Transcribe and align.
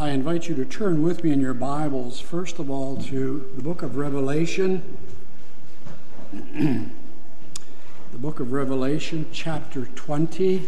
I 0.00 0.12
invite 0.12 0.48
you 0.48 0.54
to 0.54 0.64
turn 0.64 1.02
with 1.02 1.22
me 1.22 1.30
in 1.30 1.40
your 1.42 1.52
Bibles, 1.52 2.20
first 2.20 2.58
of 2.58 2.70
all, 2.70 2.96
to 3.02 3.52
the 3.54 3.62
book 3.62 3.82
of 3.82 3.98
Revelation. 3.98 4.96
the 6.32 6.88
book 8.14 8.40
of 8.40 8.50
Revelation, 8.50 9.26
chapter 9.30 9.84
20. 9.84 10.62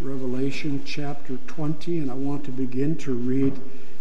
Revelation 0.00 0.82
chapter 0.84 1.36
20, 1.46 1.98
and 2.00 2.10
I 2.10 2.14
want 2.14 2.42
to 2.46 2.50
begin 2.50 2.96
to 2.96 3.14
read 3.14 3.60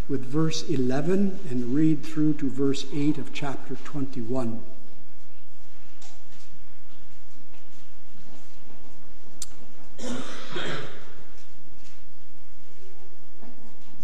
with 0.10 0.26
verse 0.26 0.68
11 0.68 1.42
and 1.52 1.76
read 1.76 2.04
through 2.04 2.34
to 2.38 2.50
verse 2.50 2.88
8 2.92 3.20
of 3.20 3.32
chapter 3.34 3.76
21. 3.84 4.64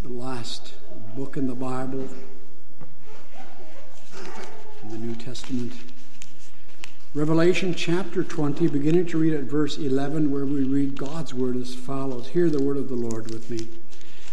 The 0.04 0.10
last 0.10 0.74
book 1.22 1.38
in 1.38 1.46
the 1.46 1.54
Bible, 1.54 2.08
in 4.82 4.90
the 4.90 4.98
New 4.98 5.14
Testament. 5.14 5.72
Revelation 7.14 7.76
chapter 7.76 8.24
20, 8.24 8.68
beginning 8.70 9.06
to 9.06 9.20
read 9.20 9.34
at 9.34 9.44
verse 9.44 9.78
11, 9.78 10.32
where 10.32 10.48
we 10.48 10.64
read 10.64 10.98
God's 10.98 11.32
word 11.32 11.58
as 11.58 11.76
follows 11.76 12.30
Hear 12.30 12.50
the 12.50 12.64
word 12.64 12.76
of 12.76 12.90
the 12.90 12.96
Lord 12.96 13.30
with 13.30 13.52
me. 13.52 13.68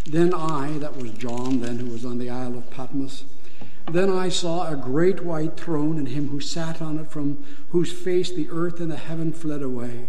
Then 0.07 0.33
I, 0.33 0.79
that 0.79 0.97
was 0.97 1.11
John 1.11 1.61
then, 1.61 1.79
who 1.79 1.93
was 1.93 2.07
on 2.07 2.17
the 2.17 2.31
Isle 2.31 2.57
of 2.57 2.71
Patmos, 2.71 3.25
then 3.93 4.09
I 4.09 4.31
saw 4.31 4.67
a 4.67 4.75
great 4.75 5.23
white 5.23 5.59
throne 5.59 5.99
and 5.99 6.09
him 6.09 6.29
who 6.29 6.41
sat 6.41 6.81
on 6.81 6.99
it, 6.99 7.11
from 7.11 7.45
whose 7.69 7.93
face 7.93 8.33
the 8.33 8.49
earth 8.51 8.81
and 8.81 8.91
the 8.91 8.97
heaven 8.97 9.35
fled 9.35 9.61
away. 9.61 10.09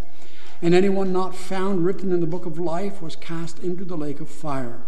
And 0.61 0.75
anyone 0.75 1.11
not 1.11 1.35
found 1.35 1.83
written 1.83 2.11
in 2.11 2.19
the 2.19 2.27
book 2.27 2.45
of 2.45 2.59
life 2.59 3.01
was 3.01 3.15
cast 3.15 3.59
into 3.59 3.83
the 3.83 3.97
lake 3.97 4.19
of 4.19 4.29
fire. 4.29 4.81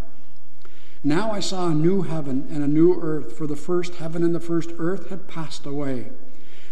Now 1.03 1.31
I 1.31 1.39
saw 1.39 1.67
a 1.67 1.73
new 1.73 2.03
heaven 2.03 2.47
and 2.51 2.63
a 2.63 2.67
new 2.67 2.99
earth, 3.01 3.37
for 3.37 3.47
the 3.47 3.55
first 3.55 3.95
heaven 3.95 4.23
and 4.23 4.33
the 4.33 4.39
first 4.39 4.71
earth 4.77 5.09
had 5.09 5.27
passed 5.27 5.65
away. 5.65 6.11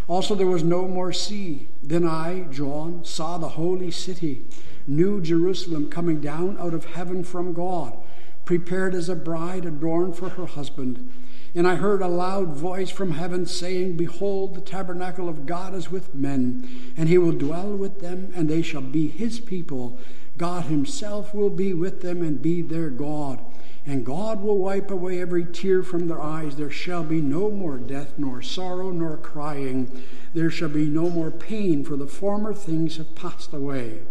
Also 0.07 0.35
there 0.35 0.47
was 0.47 0.63
no 0.63 0.87
more 0.87 1.11
sea. 1.11 1.67
Then 1.81 2.05
I, 2.05 2.41
John, 2.51 3.03
saw 3.03 3.37
the 3.37 3.49
holy 3.49 3.91
city, 3.91 4.43
New 4.87 5.19
Jerusalem, 5.21 5.89
coming 5.89 6.21
down 6.21 6.57
out 6.59 6.73
of 6.73 6.85
heaven 6.85 7.23
from 7.23 7.53
God, 7.53 7.97
prepared 8.45 8.93
as 8.93 9.09
a 9.09 9.15
bride 9.15 9.65
adorned 9.65 10.15
for 10.15 10.29
her 10.29 10.45
husband. 10.45 11.11
And 11.53 11.67
I 11.67 11.75
heard 11.75 12.01
a 12.01 12.07
loud 12.07 12.55
voice 12.55 12.89
from 12.89 13.11
heaven 13.11 13.45
saying, 13.45 13.97
Behold, 13.97 14.55
the 14.55 14.61
tabernacle 14.61 15.27
of 15.27 15.45
God 15.45 15.73
is 15.73 15.91
with 15.91 16.15
men, 16.15 16.93
and 16.95 17.09
he 17.09 17.17
will 17.17 17.33
dwell 17.33 17.75
with 17.75 17.99
them, 17.99 18.31
and 18.35 18.49
they 18.49 18.61
shall 18.61 18.81
be 18.81 19.07
his 19.07 19.39
people. 19.39 19.99
God 20.37 20.65
himself 20.65 21.33
will 21.33 21.49
be 21.49 21.73
with 21.73 22.01
them 22.01 22.21
and 22.21 22.41
be 22.41 22.61
their 22.61 22.89
God 22.89 23.39
and 23.85 24.05
God 24.05 24.41
will 24.41 24.59
wipe 24.59 24.91
away 24.91 25.19
every 25.19 25.45
tear 25.45 25.81
from 25.81 26.07
their 26.07 26.21
eyes. 26.21 26.55
There 26.55 26.69
shall 26.69 27.03
be 27.03 27.19
no 27.19 27.49
more 27.49 27.77
death, 27.77 28.13
nor 28.17 28.41
sorrow, 28.41 28.91
nor 28.91 29.17
crying. 29.17 30.03
There 30.33 30.51
shall 30.51 30.69
be 30.69 30.85
no 30.85 31.09
more 31.09 31.31
pain, 31.31 31.83
for 31.83 31.95
the 31.95 32.07
former 32.07 32.53
things 32.53 32.97
have 32.97 33.15
passed 33.15 33.53
away. 33.53 34.01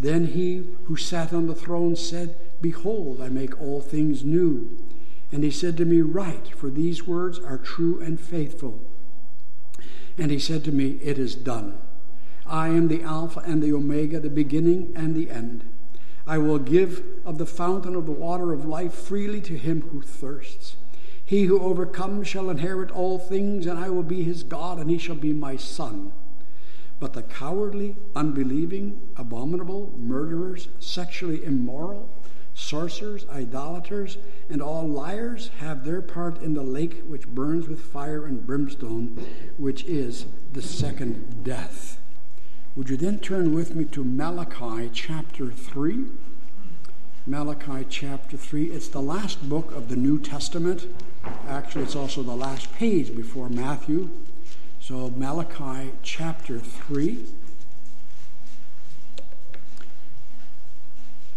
Then 0.00 0.28
he 0.28 0.64
who 0.84 0.96
sat 0.96 1.32
on 1.32 1.46
the 1.46 1.54
throne 1.54 1.94
said, 1.94 2.36
Behold, 2.60 3.20
I 3.22 3.28
make 3.28 3.60
all 3.60 3.80
things 3.80 4.24
new. 4.24 4.76
And 5.30 5.44
he 5.44 5.50
said 5.50 5.76
to 5.76 5.84
me, 5.84 6.00
Write, 6.00 6.48
for 6.56 6.70
these 6.70 7.06
words 7.06 7.38
are 7.38 7.58
true 7.58 8.00
and 8.00 8.18
faithful. 8.18 8.80
And 10.16 10.30
he 10.30 10.38
said 10.38 10.64
to 10.64 10.72
me, 10.72 10.98
It 11.02 11.18
is 11.18 11.34
done. 11.34 11.78
I 12.46 12.68
am 12.68 12.88
the 12.88 13.02
Alpha 13.02 13.40
and 13.40 13.62
the 13.62 13.72
Omega, 13.72 14.20
the 14.20 14.30
beginning 14.30 14.92
and 14.96 15.14
the 15.14 15.30
end. 15.30 15.64
I 16.26 16.38
will 16.38 16.58
give 16.58 17.02
of 17.24 17.38
the 17.38 17.46
fountain 17.46 17.94
of 17.94 18.06
the 18.06 18.12
water 18.12 18.52
of 18.52 18.64
life 18.64 18.94
freely 18.94 19.40
to 19.42 19.56
him 19.56 19.82
who 19.90 20.00
thirsts. 20.00 20.76
He 21.24 21.44
who 21.44 21.60
overcomes 21.60 22.26
shall 22.26 22.48
inherit 22.48 22.90
all 22.90 23.18
things, 23.18 23.66
and 23.66 23.78
I 23.78 23.90
will 23.90 24.02
be 24.02 24.22
his 24.22 24.42
God, 24.42 24.78
and 24.78 24.90
he 24.90 24.96
shall 24.96 25.14
be 25.14 25.34
my 25.34 25.56
son. 25.56 26.12
But 27.00 27.12
the 27.12 27.22
cowardly, 27.22 27.96
unbelieving, 28.16 28.98
abominable, 29.16 29.92
murderers, 29.98 30.68
sexually 30.80 31.44
immoral, 31.44 32.08
sorcerers, 32.58 33.24
idolaters, 33.30 34.18
and 34.50 34.60
all 34.60 34.86
liars 34.86 35.50
have 35.58 35.84
their 35.84 36.02
part 36.02 36.42
in 36.42 36.54
the 36.54 36.62
lake 36.62 37.02
which 37.06 37.28
burns 37.28 37.68
with 37.68 37.80
fire 37.80 38.26
and 38.26 38.46
brimstone, 38.46 39.24
which 39.56 39.84
is 39.84 40.26
the 40.52 40.62
second 40.62 41.44
death. 41.44 42.00
Would 42.74 42.90
you 42.90 42.96
then 42.96 43.20
turn 43.20 43.54
with 43.54 43.74
me 43.74 43.84
to 43.86 44.04
Malachi 44.04 44.90
chapter 44.92 45.50
3? 45.50 46.04
Malachi 47.26 47.86
chapter 47.88 48.36
3. 48.36 48.66
It's 48.66 48.88
the 48.88 49.02
last 49.02 49.48
book 49.48 49.72
of 49.72 49.88
the 49.88 49.96
New 49.96 50.18
Testament. 50.18 50.86
Actually, 51.46 51.84
it's 51.84 51.96
also 51.96 52.22
the 52.22 52.34
last 52.34 52.72
page 52.74 53.14
before 53.14 53.48
Matthew. 53.48 54.10
So, 54.80 55.10
Malachi 55.10 55.92
chapter 56.02 56.58
3. 56.58 57.24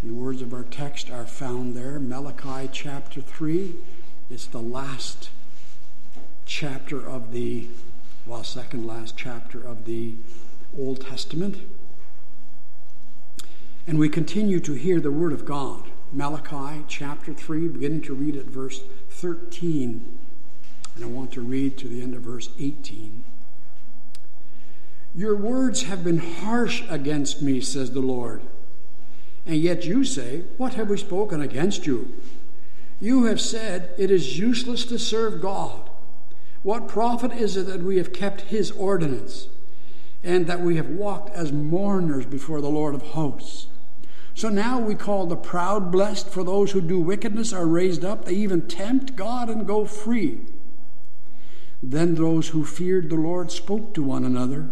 The 0.04 0.14
words 0.14 0.42
of 0.42 0.52
our 0.52 0.64
text 0.64 1.12
are 1.12 1.28
found 1.28 1.76
there. 1.76 2.00
Malachi 2.00 2.68
chapter 2.72 3.22
3. 3.22 3.76
It's 4.32 4.48
the 4.48 4.62
last 4.62 5.30
chapter 6.44 7.08
of 7.08 7.32
the, 7.32 7.68
well, 8.26 8.44
second 8.44 8.88
last 8.88 9.16
chapter 9.16 9.62
of 9.62 9.86
the 9.86 10.16
Old 10.76 11.02
Testament. 11.02 11.58
And 13.86 14.00
we 14.00 14.10
continue 14.10 14.60
to 14.62 14.74
hear 14.74 15.00
the 15.00 15.12
Word 15.12 15.34
of 15.34 15.46
God. 15.46 15.84
Malachi 16.12 16.84
chapter 16.88 17.32
3, 17.32 17.68
beginning 17.68 18.02
to 18.02 18.16
read 18.16 18.36
at 18.36 18.46
verse 18.46 18.82
13. 19.10 20.18
And 20.96 21.04
I 21.04 21.08
want 21.08 21.32
to 21.34 21.42
read 21.42 21.78
to 21.78 21.88
the 21.88 22.02
end 22.02 22.16
of 22.16 22.22
verse 22.22 22.50
18. 22.60 23.24
Your 25.14 25.36
words 25.36 25.84
have 25.84 26.04
been 26.04 26.18
harsh 26.18 26.82
against 26.90 27.44
me, 27.44 27.62
says 27.62 27.92
the 27.92 28.00
Lord. 28.00 28.42
And 29.46 29.58
yet 29.58 29.86
you 29.86 30.04
say, 30.04 30.44
What 30.58 30.74
have 30.76 30.90
we 30.90 30.98
spoken 30.98 31.42
against 31.42 31.86
you? 31.86 32.14
You 33.00 33.26
have 33.26 33.42
said, 33.42 33.94
It 33.98 34.12
is 34.12 34.40
useless 34.40 34.86
to 34.86 35.00
serve 35.00 35.42
God. 35.42 35.90
What 36.64 36.88
profit 36.88 37.32
is 37.34 37.58
it 37.58 37.66
that 37.68 37.82
we 37.82 37.98
have 37.98 38.14
kept 38.14 38.42
his 38.42 38.72
ordinance? 38.72 39.48
and 40.24 40.48
that 40.48 40.62
we 40.62 40.76
have 40.76 40.90
walked 40.90 41.30
as 41.32 41.52
mourners 41.52 42.26
before 42.26 42.62
the 42.62 42.70
Lord 42.70 42.94
of 42.94 43.02
hosts. 43.02 43.68
So 44.34 44.50
now 44.50 44.80
we 44.80 44.96
call 44.96 45.26
the 45.26 45.36
proud 45.36 45.92
blessed, 45.92 46.30
for 46.30 46.44
those 46.44 46.72
who 46.72 46.82
do 46.82 47.00
wickedness 47.00 47.52
are 47.52 47.66
raised 47.66 48.06
up. 48.06 48.26
They 48.26 48.34
even 48.34 48.68
tempt 48.68 49.16
God 49.16 49.50
and 49.50 49.68
go 49.68 49.86
free. 49.86 50.40
Then 51.84 52.16
those 52.16 52.50
who 52.50 52.64
feared 52.64 53.10
the 53.10 53.16
Lord 53.16 53.52
spoke 53.52 53.94
to 53.96 54.04
one 54.04 54.24
another, 54.24 54.70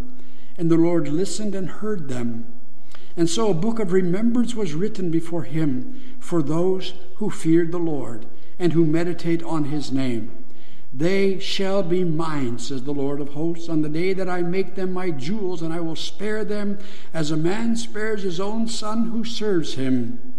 and 0.58 0.70
the 0.70 0.78
Lord 0.78 1.08
listened 1.08 1.56
and 1.56 1.70
heard 1.70 2.08
them. 2.08 2.46
And 3.20 3.30
so 3.30 3.50
a 3.50 3.54
book 3.54 3.80
of 3.80 3.92
remembrance 3.92 4.56
was 4.56 4.74
written 4.74 5.12
before 5.12 5.44
him 5.44 6.02
for 6.22 6.42
those 6.42 6.94
who 7.16 7.30
feared 7.30 7.74
the 7.74 7.78
Lord 7.78 8.26
and 8.58 8.72
who 8.72 8.86
meditate 8.86 9.44
on 9.44 9.66
his 9.66 9.92
name. 9.92 10.32
They 10.94 11.38
shall 11.38 11.84
be 11.84 12.06
mine, 12.06 12.60
says 12.60 12.84
the 12.84 12.94
Lord 12.94 13.20
of 13.20 13.34
hosts, 13.34 13.68
on 13.68 13.82
the 13.82 13.90
day 13.90 14.14
that 14.14 14.30
I 14.30 14.42
make 14.42 14.76
them 14.76 14.94
my 14.94 15.12
jewels, 15.12 15.62
and 15.62 15.74
I 15.74 15.82
will 15.82 15.98
spare 15.98 16.46
them 16.46 16.80
as 17.14 17.30
a 17.30 17.36
man 17.36 17.76
spares 17.76 18.24
his 18.24 18.40
own 18.40 18.70
son 18.70 19.10
who 19.10 19.26
serves 19.26 19.74
him. 19.74 20.34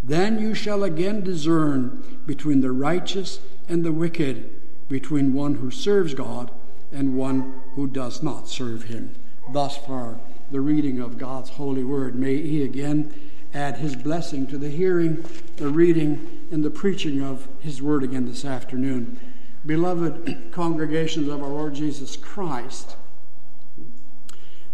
Then 0.00 0.38
you 0.38 0.54
shall 0.54 0.84
again 0.84 1.24
discern 1.24 2.20
between 2.26 2.60
the 2.60 2.70
righteous 2.70 3.40
and 3.68 3.84
the 3.84 3.90
wicked, 3.90 4.48
between 4.88 5.34
one 5.34 5.56
who 5.56 5.72
serves 5.72 6.14
God 6.14 6.52
and 6.92 7.16
one 7.16 7.60
who 7.74 7.88
does 7.88 8.22
not 8.22 8.48
serve 8.48 8.84
him. 8.84 9.16
Thus 9.52 9.76
far, 9.76 10.20
the 10.50 10.60
reading 10.60 11.00
of 11.00 11.18
God's 11.18 11.50
holy 11.50 11.84
word. 11.84 12.14
May 12.14 12.42
He 12.42 12.62
again 12.62 13.14
add 13.54 13.78
His 13.78 13.96
blessing 13.96 14.46
to 14.48 14.58
the 14.58 14.70
hearing, 14.70 15.24
the 15.56 15.68
reading, 15.68 16.46
and 16.50 16.64
the 16.64 16.70
preaching 16.70 17.22
of 17.22 17.48
His 17.60 17.80
word 17.82 18.02
again 18.02 18.26
this 18.26 18.44
afternoon 18.44 19.18
beloved 19.66 20.48
congregations 20.52 21.28
of 21.28 21.42
our 21.42 21.48
Lord 21.48 21.74
Jesus 21.74 22.16
Christ, 22.16 22.96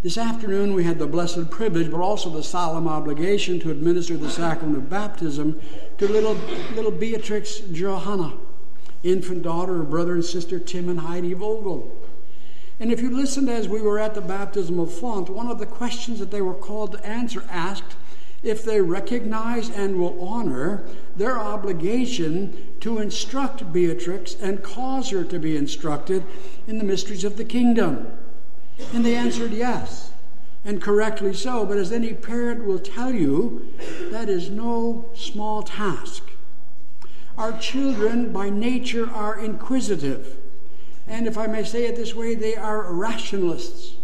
This 0.02 0.18
afternoon, 0.18 0.74
we 0.74 0.84
had 0.84 0.98
the 0.98 1.06
blessed 1.06 1.50
privilege, 1.50 1.90
but 1.90 2.00
also 2.00 2.30
the 2.30 2.42
solemn 2.42 2.86
obligation 2.86 3.58
to 3.60 3.70
administer 3.70 4.16
the 4.16 4.30
sacrament 4.30 4.76
of 4.78 4.90
baptism 4.90 5.60
to 5.98 6.06
little, 6.06 6.34
little 6.74 6.92
Beatrix 6.92 7.58
Johanna, 7.58 8.34
infant 9.02 9.42
daughter 9.42 9.80
of 9.80 9.90
brother 9.90 10.14
and 10.14 10.24
sister 10.24 10.60
Tim 10.60 10.88
and 10.88 11.00
Heidi 11.00 11.32
Vogel. 11.32 11.90
And 12.78 12.92
if 12.92 13.00
you 13.00 13.10
listened 13.10 13.48
as 13.48 13.68
we 13.68 13.80
were 13.80 13.98
at 13.98 14.14
the 14.14 14.20
baptism 14.20 14.78
of 14.78 14.92
font, 14.92 15.30
one 15.30 15.48
of 15.48 15.58
the 15.58 15.66
questions 15.66 16.18
that 16.18 16.30
they 16.30 16.42
were 16.42 16.54
called 16.54 16.92
to 16.92 17.06
answer 17.06 17.44
asked 17.48 17.96
if 18.42 18.62
they 18.62 18.80
recognize 18.80 19.70
and 19.70 19.98
will 19.98 20.22
honor 20.22 20.84
their 21.16 21.38
obligation 21.38 22.74
to 22.80 22.98
instruct 22.98 23.72
Beatrix 23.72 24.34
and 24.34 24.62
cause 24.62 25.10
her 25.10 25.24
to 25.24 25.38
be 25.38 25.56
instructed 25.56 26.22
in 26.66 26.78
the 26.78 26.84
mysteries 26.84 27.24
of 27.24 27.38
the 27.38 27.44
kingdom. 27.44 28.12
And 28.92 29.04
they 29.04 29.16
answered 29.16 29.52
yes, 29.52 30.12
and 30.64 30.82
correctly 30.82 31.32
so. 31.32 31.64
But 31.64 31.78
as 31.78 31.90
any 31.90 32.12
parent 32.12 32.64
will 32.64 32.78
tell 32.78 33.12
you, 33.12 33.72
that 34.10 34.28
is 34.28 34.50
no 34.50 35.06
small 35.14 35.62
task. 35.62 36.22
Our 37.38 37.58
children, 37.58 38.32
by 38.32 38.50
nature, 38.50 39.10
are 39.10 39.38
inquisitive. 39.38 40.36
And 41.08 41.26
if 41.26 41.38
I 41.38 41.46
may 41.46 41.64
say 41.64 41.86
it 41.86 41.96
this 41.96 42.14
way, 42.14 42.34
they 42.34 42.56
are 42.56 42.92
rationalists. 42.92 43.96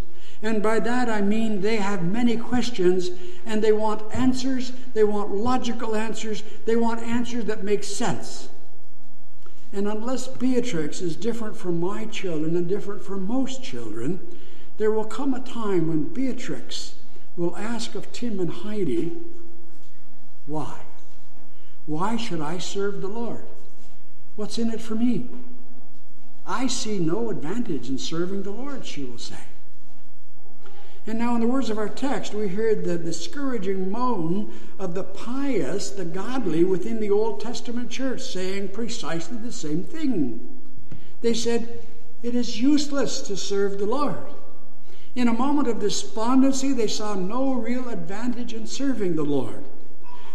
And 0.43 0.63
by 0.63 0.81
that 0.81 1.09
I 1.09 1.21
mean 1.21 1.61
they 1.61 1.77
have 1.77 2.03
many 2.03 2.37
questions 2.37 3.11
and 3.47 3.63
they 3.63 3.73
want 3.73 4.03
answers. 4.15 4.73
They 4.93 5.05
want 5.05 5.35
logical 5.35 5.95
answers. 5.95 6.43
They 6.65 6.77
want 6.77 7.01
answers 7.01 7.45
that 7.45 7.63
make 7.63 7.85
sense. 7.85 8.49
And 9.73 9.89
unless 9.89 10.29
Beatrix 10.29 11.01
is 11.01 11.17
different 11.17 11.57
from 11.57 11.81
my 11.81 12.05
children 12.07 12.57
and 12.57 12.69
different 12.69 13.03
from 13.03 13.27
most 13.27 13.63
children, 13.63 14.21
there 14.79 14.91
will 14.91 15.05
come 15.05 15.33
a 15.33 15.41
time 15.41 15.89
when 15.89 16.13
Beatrix 16.13 16.95
will 17.37 17.57
ask 17.57 17.95
of 17.95 18.13
Tim 18.13 18.39
and 18.41 18.51
Heidi, 18.51 19.13
Why? 20.47 20.81
Why 21.87 22.17
should 22.17 22.41
I 22.41 22.59
serve 22.59 23.01
the 23.01 23.09
Lord? 23.09 23.45
What's 24.37 24.59
in 24.59 24.71
it 24.71 24.81
for 24.81 24.95
me? 24.95 25.29
I 26.47 26.67
see 26.67 26.99
no 26.99 27.31
advantage 27.31 27.89
in 27.89 27.99
serving 27.99 28.43
the 28.43 28.51
Lord, 28.51 28.85
she 28.85 29.05
will 29.05 29.19
say. 29.19 29.37
And 31.07 31.19
now, 31.19 31.35
in 31.35 31.41
the 31.41 31.49
words 31.49 31.69
of 31.69 31.79
our 31.79 31.89
text, 31.89 32.33
we 32.33 32.49
hear 32.49 32.75
the 32.77 32.97
discouraging 32.97 33.91
moan 33.91 34.53
of 34.79 34.95
the 34.95 35.03
pious, 35.03 35.91
the 35.91 36.05
godly 36.05 36.63
within 36.63 37.01
the 37.01 37.11
Old 37.11 37.41
Testament 37.41 37.91
church 37.91 38.21
saying 38.21 38.69
precisely 38.69 39.37
the 39.39 39.53
same 39.53 39.83
thing. 39.83 40.61
They 41.21 41.35
said, 41.35 41.85
It 42.23 42.37
is 42.37 42.61
useless 42.61 43.21
to 43.23 43.37
serve 43.37 43.79
the 43.79 43.87
Lord. 43.87 44.17
In 45.17 45.27
a 45.27 45.33
moment 45.33 45.69
of 45.69 45.81
despondency, 45.81 46.73
they 46.73 46.87
saw 46.87 47.15
no 47.15 47.55
real 47.55 47.89
advantage 47.89 48.55
in 48.55 48.67
serving 48.67 49.17
the 49.17 49.25
Lord. 49.25 49.65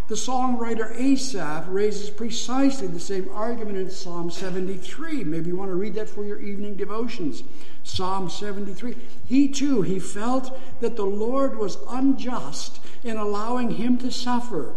The 0.08 0.16
songwriter 0.16 0.98
Asaph 0.98 1.68
raises 1.68 2.10
precisely 2.10 2.88
the 2.88 3.00
same 3.00 3.30
argument 3.34 3.78
in 3.78 3.90
Psalm 3.90 4.32
73. 4.32 5.26
Maybe 5.26 5.50
you 5.50 5.58
want 5.58 5.70
to 5.70 5.76
read 5.76 5.96
that 5.96 6.10
for 6.10 6.24
your 6.24 6.40
evening 6.40 6.78
devotions. 6.78 7.44
Psalm 7.84 8.30
73. 8.30 8.96
He 9.26 9.50
too, 9.50 9.82
he 9.82 10.00
felt 10.00 10.58
that 10.80 10.96
the 10.96 11.06
Lord 11.06 11.58
was 11.58 11.78
unjust 11.90 12.80
in 13.04 13.18
allowing 13.18 13.72
him 13.72 13.98
to 13.98 14.10
suffer. 14.10 14.76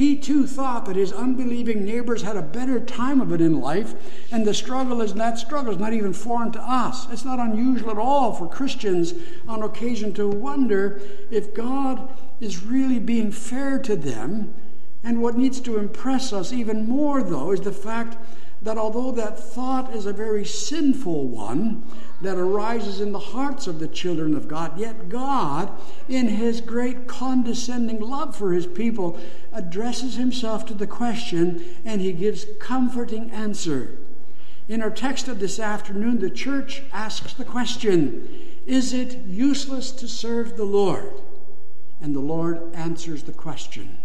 He 0.00 0.16
too 0.16 0.46
thought 0.46 0.86
that 0.86 0.96
his 0.96 1.12
unbelieving 1.12 1.84
neighbors 1.84 2.22
had 2.22 2.34
a 2.34 2.40
better 2.40 2.80
time 2.80 3.20
of 3.20 3.32
it 3.32 3.42
in 3.42 3.60
life, 3.60 3.92
and 4.32 4.46
the 4.46 4.54
struggle 4.54 5.02
is 5.02 5.12
that 5.12 5.38
struggle 5.38 5.74
is 5.74 5.78
not 5.78 5.92
even 5.92 6.14
foreign 6.14 6.52
to 6.52 6.58
us. 6.58 7.06
It's 7.12 7.26
not 7.26 7.38
unusual 7.38 7.90
at 7.90 7.98
all 7.98 8.32
for 8.32 8.48
Christians 8.48 9.12
on 9.46 9.62
occasion 9.62 10.14
to 10.14 10.26
wonder 10.26 11.02
if 11.30 11.52
God 11.52 12.08
is 12.40 12.64
really 12.64 12.98
being 12.98 13.30
fair 13.30 13.78
to 13.80 13.94
them. 13.94 14.54
And 15.04 15.20
what 15.20 15.36
needs 15.36 15.60
to 15.60 15.76
impress 15.76 16.32
us 16.32 16.50
even 16.50 16.88
more, 16.88 17.22
though, 17.22 17.52
is 17.52 17.60
the 17.60 17.70
fact 17.70 18.16
that 18.62 18.76
although 18.76 19.10
that 19.12 19.38
thought 19.38 19.94
is 19.94 20.06
a 20.06 20.12
very 20.12 20.44
sinful 20.44 21.28
one 21.28 21.82
that 22.20 22.36
arises 22.36 23.00
in 23.00 23.12
the 23.12 23.18
hearts 23.18 23.66
of 23.66 23.78
the 23.78 23.88
children 23.88 24.34
of 24.34 24.48
God, 24.48 24.78
yet 24.78 25.08
God, 25.08 25.70
in 26.08 26.28
his 26.28 26.60
great 26.60 27.06
condescending 27.06 28.00
love 28.00 28.36
for 28.36 28.52
his 28.52 28.66
people, 28.66 29.18
addresses 29.52 30.16
himself 30.16 30.66
to 30.66 30.74
the 30.74 30.86
question 30.86 31.64
and 31.84 32.00
he 32.00 32.12
gives 32.12 32.44
comforting 32.58 33.30
answer. 33.30 33.96
In 34.68 34.82
our 34.82 34.90
text 34.90 35.26
of 35.26 35.40
this 35.40 35.58
afternoon, 35.58 36.18
the 36.18 36.30
church 36.30 36.82
asks 36.92 37.32
the 37.32 37.44
question 37.44 38.28
Is 38.66 38.92
it 38.92 39.18
useless 39.26 39.90
to 39.92 40.06
serve 40.06 40.56
the 40.56 40.64
Lord? 40.64 41.14
And 42.00 42.14
the 42.14 42.20
Lord 42.20 42.74
answers 42.74 43.22
the 43.22 43.32
question. 43.32 43.99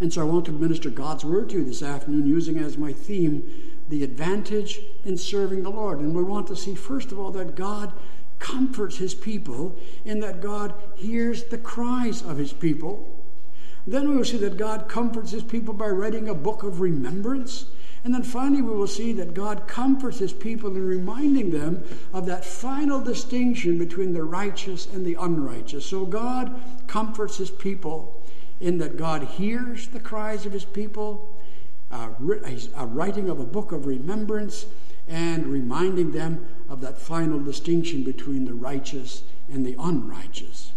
And 0.00 0.12
so 0.12 0.20
I 0.20 0.24
want 0.24 0.44
to 0.46 0.52
minister 0.52 0.90
God's 0.90 1.24
word 1.24 1.50
to 1.50 1.56
you 1.56 1.64
this 1.64 1.82
afternoon 1.82 2.26
using 2.26 2.58
as 2.58 2.76
my 2.76 2.92
theme 2.92 3.72
the 3.88 4.04
advantage 4.04 4.80
in 5.04 5.16
serving 5.16 5.62
the 5.62 5.70
Lord. 5.70 6.00
And 6.00 6.14
we 6.14 6.22
want 6.22 6.48
to 6.48 6.56
see, 6.56 6.74
first 6.74 7.12
of 7.12 7.18
all, 7.18 7.30
that 7.32 7.54
God 7.54 7.92
comforts 8.38 8.98
his 8.98 9.14
people 9.14 9.76
in 10.04 10.20
that 10.20 10.42
God 10.42 10.74
hears 10.96 11.44
the 11.44 11.58
cries 11.58 12.20
of 12.22 12.36
his 12.36 12.52
people. 12.52 13.24
Then 13.86 14.10
we 14.10 14.16
will 14.16 14.24
see 14.24 14.36
that 14.38 14.58
God 14.58 14.88
comforts 14.88 15.30
his 15.30 15.44
people 15.44 15.72
by 15.72 15.88
writing 15.88 16.28
a 16.28 16.34
book 16.34 16.62
of 16.62 16.80
remembrance. 16.80 17.66
And 18.04 18.12
then 18.12 18.22
finally, 18.22 18.62
we 18.62 18.72
will 18.72 18.86
see 18.86 19.12
that 19.14 19.32
God 19.32 19.66
comforts 19.66 20.18
his 20.18 20.32
people 20.32 20.70
in 20.76 20.86
reminding 20.86 21.50
them 21.50 21.84
of 22.12 22.26
that 22.26 22.44
final 22.44 23.00
distinction 23.00 23.78
between 23.78 24.12
the 24.12 24.24
righteous 24.24 24.86
and 24.86 25.06
the 25.06 25.14
unrighteous. 25.14 25.86
So 25.86 26.04
God 26.04 26.60
comforts 26.86 27.38
his 27.38 27.50
people 27.50 28.15
in 28.60 28.78
that 28.78 28.96
God 28.96 29.22
hears 29.22 29.88
the 29.88 30.00
cries 30.00 30.46
of 30.46 30.52
his 30.52 30.64
people, 30.64 31.40
a 31.90 32.10
writing 32.86 33.28
of 33.28 33.40
a 33.40 33.44
book 33.44 33.72
of 33.72 33.86
remembrance, 33.86 34.66
and 35.08 35.46
reminding 35.46 36.12
them 36.12 36.46
of 36.68 36.80
that 36.80 36.98
final 36.98 37.38
distinction 37.38 38.02
between 38.02 38.44
the 38.44 38.54
righteous 38.54 39.22
and 39.52 39.64
the 39.64 39.76
unrighteous. 39.78 40.72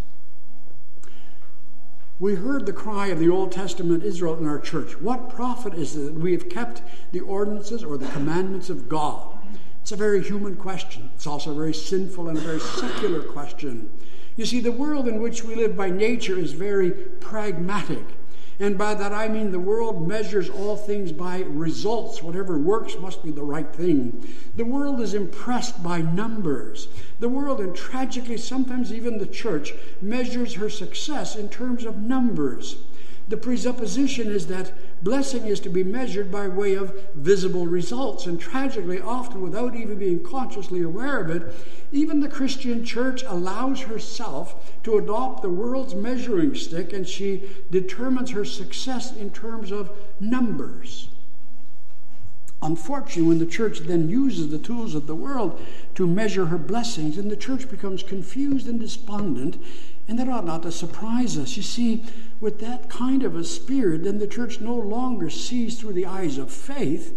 We 2.19 2.35
heard 2.35 2.65
the 2.65 2.73
cry 2.73 3.07
of 3.07 3.19
the 3.19 3.29
Old 3.29 3.51
Testament 3.51 4.03
Israel 4.03 4.37
in 4.37 4.45
our 4.45 4.59
church. 4.59 4.99
What 4.99 5.29
profit 5.29 5.73
is 5.73 5.95
it 5.95 6.01
that 6.01 6.13
we 6.15 6.33
have 6.33 6.49
kept 6.49 6.81
the 7.13 7.21
ordinances 7.21 7.81
or 7.83 7.97
the 7.97 8.09
commandments 8.09 8.69
of 8.69 8.89
God? 8.89 9.37
It's 9.81 9.93
a 9.93 9.95
very 9.95 10.21
human 10.21 10.57
question. 10.57 11.09
It's 11.15 11.25
also 11.25 11.51
a 11.51 11.55
very 11.55 11.73
sinful 11.73 12.27
and 12.27 12.37
a 12.37 12.41
very 12.41 12.59
secular 12.59 13.23
question. 13.23 13.89
You 14.39 14.45
see, 14.45 14.61
the 14.61 14.71
world 14.71 15.05
in 15.05 15.21
which 15.21 15.43
we 15.43 15.53
live 15.53 15.75
by 15.75 15.89
nature 15.89 16.39
is 16.39 16.53
very 16.53 16.91
pragmatic. 16.91 18.05
And 18.57 18.77
by 18.77 18.93
that 18.93 19.11
I 19.11 19.27
mean 19.27 19.51
the 19.51 19.59
world 19.59 20.07
measures 20.07 20.49
all 20.49 20.77
things 20.77 21.11
by 21.11 21.39
results. 21.41 22.23
Whatever 22.23 22.57
works 22.57 22.95
must 22.97 23.21
be 23.21 23.31
the 23.31 23.43
right 23.43 23.69
thing. 23.75 24.25
The 24.55 24.63
world 24.63 25.01
is 25.01 25.13
impressed 25.13 25.83
by 25.83 26.01
numbers. 26.01 26.87
The 27.19 27.27
world, 27.27 27.59
and 27.59 27.75
tragically 27.75 28.37
sometimes 28.37 28.93
even 28.93 29.17
the 29.17 29.27
church, 29.27 29.73
measures 30.01 30.53
her 30.53 30.69
success 30.69 31.35
in 31.35 31.49
terms 31.49 31.83
of 31.83 31.97
numbers. 31.97 32.77
The 33.29 33.37
presupposition 33.37 34.27
is 34.27 34.47
that 34.47 34.73
blessing 35.03 35.45
is 35.45 35.59
to 35.59 35.69
be 35.69 35.83
measured 35.83 36.31
by 36.31 36.47
way 36.47 36.73
of 36.73 36.99
visible 37.13 37.67
results, 37.67 38.25
and 38.25 38.39
tragically, 38.39 38.99
often 38.99 39.43
without 39.43 39.75
even 39.75 39.99
being 39.99 40.23
consciously 40.23 40.81
aware 40.81 41.19
of 41.19 41.29
it, 41.29 41.55
even 41.91 42.19
the 42.19 42.27
Christian 42.27 42.83
church 42.83 43.23
allows 43.27 43.81
herself 43.81 44.81
to 44.83 44.97
adopt 44.97 45.43
the 45.43 45.49
world's 45.49 45.93
measuring 45.93 46.55
stick 46.55 46.91
and 46.91 47.07
she 47.07 47.43
determines 47.69 48.31
her 48.31 48.43
success 48.43 49.15
in 49.15 49.29
terms 49.29 49.71
of 49.71 49.91
numbers. 50.19 51.09
Unfortunately, 52.63 53.21
when 53.29 53.39
the 53.39 53.45
church 53.45 53.81
then 53.81 54.09
uses 54.09 54.49
the 54.49 54.57
tools 54.57 54.95
of 54.95 55.05
the 55.05 55.15
world 55.15 55.61
to 55.93 56.07
measure 56.07 56.47
her 56.47 56.57
blessings, 56.57 57.15
then 57.15 57.29
the 57.29 57.37
church 57.37 57.69
becomes 57.69 58.01
confused 58.01 58.67
and 58.67 58.79
despondent, 58.79 59.57
and 60.09 60.17
that 60.17 60.27
ought 60.27 60.43
not 60.43 60.63
to 60.63 60.71
surprise 60.71 61.37
us. 61.37 61.55
You 61.55 61.61
see, 61.61 62.03
with 62.41 62.59
that 62.61 62.89
kind 62.89 63.21
of 63.21 63.35
a 63.35 63.43
spirit, 63.43 64.03
then 64.03 64.17
the 64.17 64.25
church 64.25 64.59
no 64.59 64.73
longer 64.73 65.29
sees 65.29 65.79
through 65.79 65.93
the 65.93 66.07
eyes 66.07 66.39
of 66.39 66.51
faith, 66.51 67.13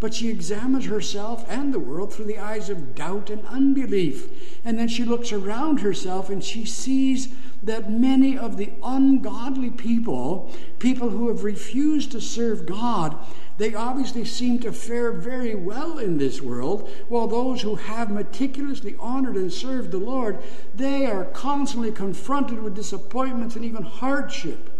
but 0.00 0.12
she 0.12 0.28
examines 0.28 0.86
herself 0.86 1.46
and 1.48 1.72
the 1.72 1.78
world 1.78 2.12
through 2.12 2.24
the 2.24 2.40
eyes 2.40 2.68
of 2.68 2.96
doubt 2.96 3.30
and 3.30 3.46
unbelief. 3.46 4.28
And 4.64 4.76
then 4.76 4.88
she 4.88 5.04
looks 5.04 5.30
around 5.32 5.80
herself 5.80 6.30
and 6.30 6.42
she 6.42 6.64
sees 6.64 7.28
that 7.62 7.88
many 7.88 8.36
of 8.36 8.56
the 8.56 8.70
ungodly 8.82 9.70
people, 9.70 10.52
people 10.80 11.10
who 11.10 11.28
have 11.28 11.44
refused 11.44 12.10
to 12.10 12.20
serve 12.20 12.66
God, 12.66 13.16
they 13.58 13.74
obviously 13.74 14.24
seem 14.24 14.58
to 14.60 14.72
fare 14.72 15.12
very 15.12 15.54
well 15.54 15.98
in 15.98 16.18
this 16.18 16.40
world, 16.40 16.88
while 17.08 17.26
those 17.26 17.62
who 17.62 17.76
have 17.76 18.10
meticulously 18.10 18.96
honored 18.98 19.36
and 19.36 19.52
served 19.52 19.90
the 19.90 19.98
Lord, 19.98 20.38
they 20.74 21.06
are 21.06 21.24
constantly 21.26 21.92
confronted 21.92 22.62
with 22.62 22.74
disappointments 22.74 23.56
and 23.56 23.64
even 23.64 23.82
hardship. 23.82 24.70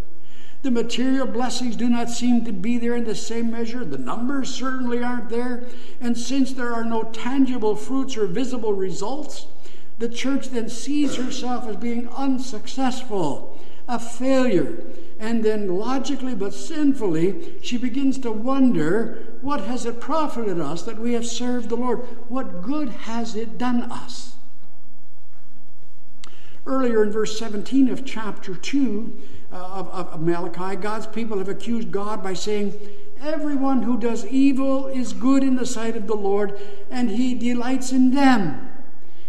The 0.63 0.71
material 0.71 1.27
blessings 1.27 1.75
do 1.75 1.89
not 1.89 2.09
seem 2.09 2.45
to 2.45 2.53
be 2.53 2.77
there 2.77 2.95
in 2.95 3.03
the 3.03 3.15
same 3.15 3.51
measure. 3.51 3.83
The 3.83 3.97
numbers 3.97 4.49
certainly 4.49 5.03
aren't 5.03 5.29
there. 5.29 5.67
And 5.99 6.17
since 6.17 6.53
there 6.53 6.73
are 6.73 6.85
no 6.85 7.03
tangible 7.03 7.75
fruits 7.75 8.15
or 8.15 8.27
visible 8.27 8.73
results, 8.73 9.47
The 9.99 10.09
church 10.09 10.49
then 10.49 10.69
sees 10.69 11.15
herself 11.15 11.67
as 11.67 11.75
being 11.75 12.09
unsuccessful, 12.09 13.59
a 13.87 13.99
failure. 13.99 14.83
And 15.23 15.41
then, 15.41 15.77
logically 15.79 16.35
but 16.35 16.53
sinfully, 16.53 17.57
she 17.61 17.77
begins 17.77 18.17
to 18.19 18.31
wonder 18.33 19.37
what 19.39 19.61
has 19.61 19.85
it 19.85 20.01
profited 20.01 20.59
us 20.59 20.83
that 20.83 20.99
we 20.99 21.13
have 21.13 21.25
served 21.25 21.69
the 21.69 21.77
Lord? 21.77 21.99
What 22.27 22.61
good 22.61 22.89
has 22.89 23.33
it 23.33 23.57
done 23.57 23.83
us? 23.83 24.35
Earlier 26.65 27.03
in 27.03 27.11
verse 27.13 27.39
17 27.39 27.87
of 27.87 28.03
chapter 28.03 28.53
2 28.53 29.21
uh, 29.53 29.55
of, 29.55 29.87
of 29.87 30.21
Malachi, 30.21 30.75
God's 30.75 31.07
people 31.07 31.37
have 31.37 31.47
accused 31.47 31.89
God 31.89 32.21
by 32.21 32.33
saying, 32.33 32.73
Everyone 33.21 33.83
who 33.83 33.97
does 33.97 34.25
evil 34.25 34.87
is 34.87 35.13
good 35.13 35.41
in 35.41 35.55
the 35.55 35.65
sight 35.65 35.95
of 35.95 36.05
the 36.05 36.15
Lord, 36.15 36.59
and 36.91 37.09
he 37.09 37.33
delights 37.33 37.93
in 37.93 38.11
them. 38.11 38.69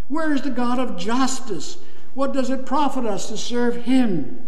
Where 0.09 0.35
is 0.35 0.43
the 0.43 0.51
God 0.51 0.81
of 0.81 0.97
justice? 0.99 1.79
What 2.15 2.33
does 2.33 2.51
it 2.51 2.67
profit 2.67 3.07
us 3.07 3.29
to 3.29 3.37
serve 3.37 3.85
him? 3.85 4.45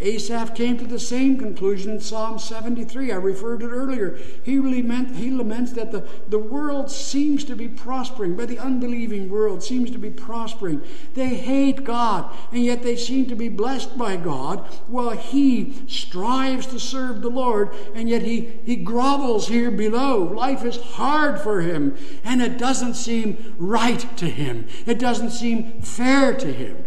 Asaph 0.00 0.54
came 0.54 0.78
to 0.78 0.86
the 0.86 1.00
same 1.00 1.38
conclusion 1.38 1.90
in 1.90 2.00
Psalm 2.00 2.38
73. 2.38 3.10
I 3.10 3.16
referred 3.16 3.60
to 3.60 3.66
it 3.66 3.72
earlier. 3.72 4.16
He, 4.44 4.60
lament, 4.60 5.16
he 5.16 5.28
laments 5.30 5.72
that 5.72 5.90
the, 5.90 6.06
the 6.28 6.38
world 6.38 6.88
seems 6.88 7.42
to 7.44 7.56
be 7.56 7.66
prospering, 7.66 8.36
but 8.36 8.48
the 8.48 8.60
unbelieving 8.60 9.28
world 9.28 9.60
seems 9.60 9.90
to 9.90 9.98
be 9.98 10.10
prospering. 10.10 10.82
They 11.14 11.34
hate 11.34 11.82
God, 11.82 12.32
and 12.52 12.64
yet 12.64 12.84
they 12.84 12.94
seem 12.94 13.26
to 13.26 13.34
be 13.34 13.48
blessed 13.48 13.98
by 13.98 14.16
God, 14.16 14.60
while 14.86 15.16
he 15.16 15.74
strives 15.88 16.66
to 16.66 16.78
serve 16.78 17.20
the 17.20 17.28
Lord, 17.28 17.74
and 17.92 18.08
yet 18.08 18.22
he, 18.22 18.52
he 18.64 18.76
grovels 18.76 19.48
here 19.48 19.72
below. 19.72 20.22
Life 20.22 20.64
is 20.64 20.76
hard 20.76 21.40
for 21.40 21.60
him, 21.60 21.96
and 22.22 22.40
it 22.40 22.56
doesn't 22.56 22.94
seem 22.94 23.56
right 23.58 24.16
to 24.16 24.26
him, 24.26 24.68
it 24.86 25.00
doesn't 25.00 25.30
seem 25.30 25.82
fair 25.82 26.34
to 26.34 26.52
him. 26.52 26.84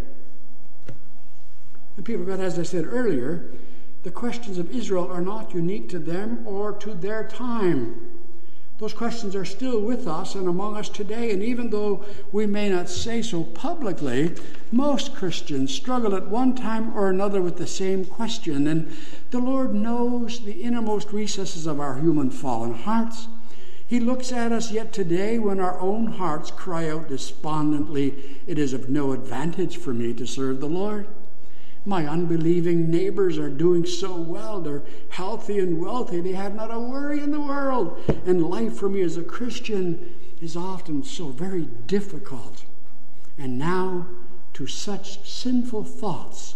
The 2.02 2.14
people 2.14 2.24
of 2.24 2.30
God, 2.30 2.40
as 2.40 2.58
I 2.58 2.64
said 2.64 2.88
earlier, 2.88 3.52
the 4.02 4.10
questions 4.10 4.58
of 4.58 4.72
Israel 4.72 5.08
are 5.12 5.22
not 5.22 5.54
unique 5.54 5.88
to 5.90 6.00
them 6.00 6.42
or 6.48 6.72
to 6.78 6.96
their 6.96 7.28
time. 7.28 8.24
Those 8.80 8.96
questions 8.96 9.36
are 9.36 9.46
still 9.46 9.80
with 9.80 10.08
us 10.08 10.34
and 10.34 10.48
among 10.48 10.78
us 10.78 10.90
today, 10.90 11.30
and 11.30 11.44
even 11.44 11.70
though 11.70 12.04
we 12.32 12.48
may 12.48 12.72
not 12.72 12.90
say 12.90 13.22
so 13.22 13.44
publicly, 13.44 14.34
most 14.72 15.14
Christians 15.14 15.72
struggle 15.72 16.16
at 16.16 16.28
one 16.28 16.56
time 16.56 16.92
or 16.98 17.08
another 17.08 17.40
with 17.40 17.58
the 17.58 17.68
same 17.68 18.04
question. 18.04 18.66
And 18.66 18.92
the 19.30 19.38
Lord 19.38 19.76
knows 19.76 20.40
the 20.40 20.64
innermost 20.64 21.14
recesses 21.14 21.68
of 21.68 21.80
our 21.80 22.00
human 22.00 22.32
fallen 22.32 22.74
hearts. 22.74 23.28
He 23.86 24.00
looks 24.00 24.32
at 24.32 24.52
us 24.52 24.72
yet 24.72 24.92
today 24.92 25.38
when 25.38 25.60
our 25.60 25.80
own 25.80 26.14
hearts 26.14 26.50
cry 26.50 26.90
out 26.90 27.10
despondently, 27.10 28.40
It 28.48 28.58
is 28.58 28.74
of 28.74 28.90
no 28.90 29.12
advantage 29.12 29.78
for 29.78 29.94
me 29.94 30.16
to 30.16 30.26
serve 30.26 30.62
the 30.62 30.66
Lord. 30.66 31.08
My 31.86 32.06
unbelieving 32.06 32.92
neighbors 32.92 33.40
are 33.40 33.50
doing 33.50 33.86
so 33.86 34.16
well. 34.16 34.62
They're 34.62 34.84
healthy 35.10 35.60
and 35.60 35.82
wealthy. 35.82 36.22
They 36.22 36.34
have 36.34 36.54
not 36.54 36.74
a 36.74 36.80
worry 36.80 37.20
in 37.20 37.32
the 37.32 37.40
world. 37.40 38.00
And 38.26 38.48
life 38.48 38.76
for 38.76 38.88
me 38.88 39.02
as 39.02 39.18
a 39.18 39.24
Christian 39.24 40.14
is 40.42 40.56
often 40.56 41.04
so 41.04 41.30
very 41.30 41.66
difficult. 41.88 42.66
And 43.38 43.58
now, 43.58 44.08
to 44.54 44.68
such 44.68 45.28
sinful 45.28 45.86
thoughts, 45.86 46.56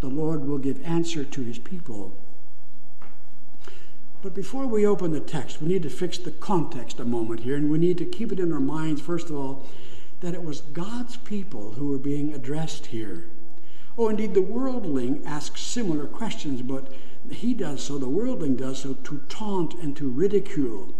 the 0.00 0.08
Lord 0.08 0.46
will 0.46 0.58
give 0.58 0.82
answer 0.84 1.22
to 1.22 1.42
his 1.42 1.58
people. 1.58 2.12
But 4.22 4.34
before 4.34 4.66
we 4.66 4.86
open 4.86 5.10
the 5.10 5.20
text, 5.20 5.60
we 5.60 5.68
need 5.68 5.82
to 5.82 5.90
fix 5.90 6.16
the 6.16 6.30
context 6.30 7.00
a 7.00 7.04
moment 7.04 7.40
here, 7.40 7.56
and 7.56 7.68
we 7.68 7.78
need 7.78 7.98
to 7.98 8.04
keep 8.04 8.32
it 8.32 8.38
in 8.38 8.52
our 8.52 8.60
minds, 8.60 9.02
first 9.02 9.28
of 9.28 9.36
all, 9.36 9.66
that 10.20 10.34
it 10.34 10.44
was 10.44 10.60
God's 10.60 11.16
people 11.16 11.72
who 11.72 11.88
were 11.88 11.98
being 11.98 12.32
addressed 12.32 12.86
here. 12.86 13.26
Oh, 13.98 14.08
indeed, 14.08 14.34
the 14.34 14.42
worldling 14.42 15.22
asks 15.26 15.60
similar 15.60 16.06
questions, 16.06 16.62
but 16.62 16.92
he 17.30 17.54
does 17.54 17.82
so, 17.82 17.98
the 17.98 18.08
worldling 18.08 18.56
does 18.56 18.80
so, 18.80 18.94
to 18.94 19.18
taunt 19.28 19.74
and 19.74 19.96
to 19.96 20.08
ridicule. 20.08 20.94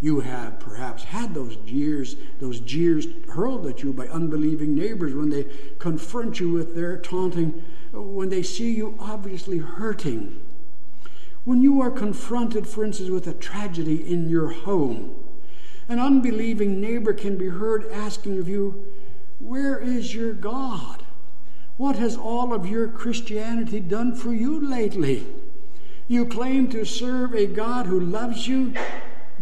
You 0.00 0.20
have 0.20 0.58
perhaps 0.58 1.04
had 1.04 1.34
those 1.34 1.56
jeers, 1.56 2.16
those 2.38 2.60
jeers 2.60 3.06
hurled 3.28 3.66
at 3.66 3.82
you 3.82 3.92
by 3.92 4.08
unbelieving 4.08 4.74
neighbors 4.74 5.14
when 5.14 5.28
they 5.28 5.46
confront 5.78 6.40
you 6.40 6.50
with 6.50 6.74
their 6.74 6.96
taunting, 6.96 7.62
when 7.92 8.30
they 8.30 8.42
see 8.42 8.72
you 8.72 8.96
obviously 8.98 9.58
hurting. 9.58 10.40
When 11.44 11.60
you 11.60 11.80
are 11.82 11.90
confronted, 11.90 12.66
for 12.66 12.84
instance, 12.84 13.10
with 13.10 13.26
a 13.26 13.34
tragedy 13.34 14.10
in 14.10 14.30
your 14.30 14.50
home, 14.50 15.14
an 15.88 15.98
unbelieving 15.98 16.80
neighbor 16.80 17.12
can 17.12 17.36
be 17.36 17.48
heard 17.48 17.90
asking 17.92 18.38
of 18.38 18.48
you, 18.48 18.86
Where 19.38 19.78
is 19.78 20.14
your 20.14 20.32
God? 20.32 21.04
What 21.80 21.96
has 21.96 22.14
all 22.14 22.52
of 22.52 22.66
your 22.66 22.88
Christianity 22.88 23.80
done 23.80 24.14
for 24.14 24.34
you 24.34 24.60
lately? 24.60 25.26
You 26.08 26.26
claim 26.26 26.68
to 26.72 26.84
serve 26.84 27.32
a 27.32 27.46
God 27.46 27.86
who 27.86 27.98
loves 27.98 28.46
you, 28.46 28.74